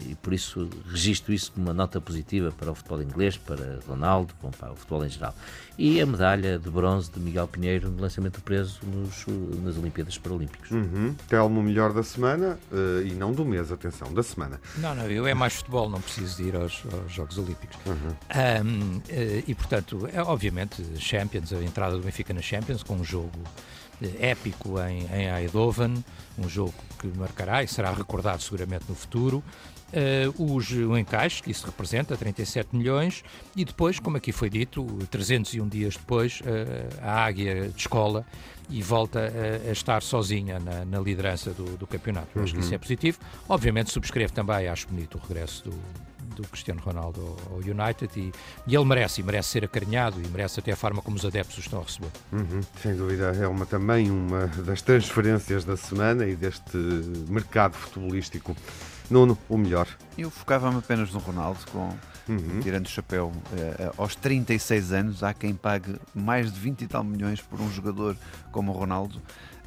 [0.09, 4.35] e por isso registro isso como uma nota positiva para o futebol inglês, para Ronaldo,
[4.43, 5.35] bom, para o futebol em geral.
[5.77, 9.27] E a medalha de bronze de Miguel Pinheiro no lançamento do preso nos,
[9.63, 10.71] nas Olimpíadas Paralímpicas.
[10.71, 11.17] Uhum.
[11.29, 12.59] Telmo, melhor da semana
[13.05, 14.61] e não do mês, atenção, da semana.
[14.79, 17.77] Não, não, eu é mais futebol, não preciso de ir aos, aos Jogos Olímpicos.
[17.87, 18.65] Uhum.
[18.65, 19.03] Um,
[19.47, 23.84] e portanto, é, obviamente, Champions, a entrada do Benfica na Champions, com um jogo eh,
[24.19, 26.05] épico em, em Eindhoven,
[26.39, 29.43] um jogo que marcará e será recordado seguramente no futuro.
[29.93, 33.23] Uh, os, o encaixe, que isso representa, 37 milhões,
[33.55, 38.27] e depois, como aqui foi dito, 301 dias depois, uh, a Águia descola
[38.69, 42.41] e volta a, a estar sozinha na, na liderança do, do campeonato.
[42.41, 42.75] Acho que isso uhum.
[42.75, 43.19] é positivo.
[43.49, 45.81] Obviamente, subscrevo também, acho bonito o regresso do,
[46.43, 48.32] do Cristiano Ronaldo ao, United e,
[48.66, 51.57] e, ele merece, e merece ser acarinhado e merece até a forma como os adeptos
[51.59, 52.11] o estão a receber.
[52.32, 56.76] Uhum, sem dúvida, é uma, também uma das transferências da semana e deste
[57.28, 58.57] mercado futebolístico.
[59.11, 59.87] Nuno, o melhor.
[60.16, 61.95] Eu focava-me apenas no Ronaldo, com,
[62.28, 62.61] uhum.
[62.62, 63.28] tirando o chapéu.
[63.28, 67.70] Uh, aos 36 anos, há quem pague mais de 20 e tal milhões por um
[67.70, 68.16] jogador
[68.51, 69.20] como o Ronaldo.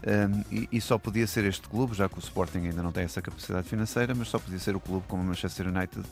[0.06, 3.04] Um, e, e, só podia ser este clube, já que o Sporting ainda não tem
[3.04, 6.06] essa capacidade financeira, mas só podia ser o clube como o Manchester United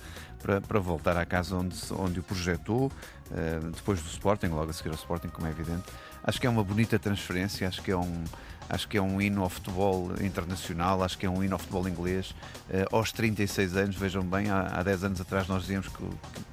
[0.45, 2.91] para, para voltar à casa onde, onde o projetou,
[3.31, 5.83] uh, depois do Sporting, logo a seguir ao Sporting, como é evidente.
[6.23, 8.23] Acho que é uma bonita transferência, acho que é um,
[8.69, 11.89] acho que é um hino ao futebol internacional, acho que é um hino ao futebol
[11.89, 12.29] inglês.
[12.69, 16.03] Uh, aos 36 anos, vejam bem, há, há 10 anos atrás nós dizíamos que,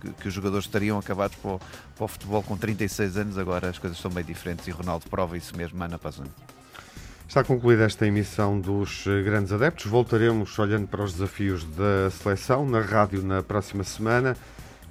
[0.01, 3.69] que, que os jogadores estariam acabados para o, para o, futebol com 36 anos, agora
[3.69, 6.31] as coisas são bem diferentes e Ronaldo prova isso mesmo ano após ano.
[7.33, 9.87] Está concluída esta emissão dos eh, Grandes Adeptos.
[9.87, 14.37] Voltaremos olhando para os desafios da seleção na rádio na próxima semana.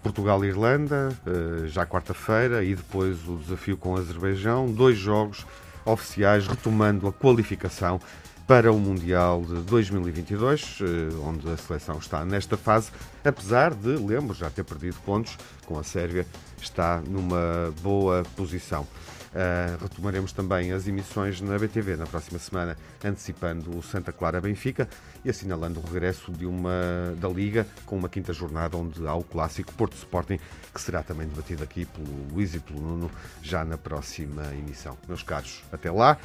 [0.01, 4.71] Portugal-Irlanda, eh, já quarta-feira, e depois o desafio com o Azerbaijão.
[4.71, 5.45] Dois jogos
[5.85, 8.01] oficiais retomando a qualificação
[8.47, 12.89] para o Mundial de 2022, eh, onde a seleção está nesta fase,
[13.23, 15.37] apesar de, lembro, já ter perdido pontos
[15.67, 16.25] com a Sérvia,
[16.59, 18.87] está numa boa posição.
[19.31, 24.89] Uh, retomaremos também as emissões na BTV na próxima semana, antecipando o Santa Clara Benfica
[25.23, 29.23] e assinalando o regresso de uma, da Liga com uma quinta jornada onde há o
[29.23, 30.37] clássico Porto Sporting,
[30.73, 33.09] que será também debatido aqui pelo Luís e pelo Nuno
[33.41, 34.97] já na próxima emissão.
[35.07, 36.17] Meus caros, até lá.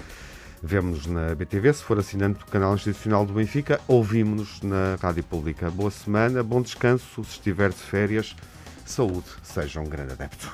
[0.63, 5.71] Vemo-nos na BTV, se for assinante do canal institucional do Benfica, ouvimos-nos na Rádio Pública.
[5.71, 8.35] Boa semana, bom descanso, se estiver de férias,
[8.85, 10.53] saúde, seja um grande adepto.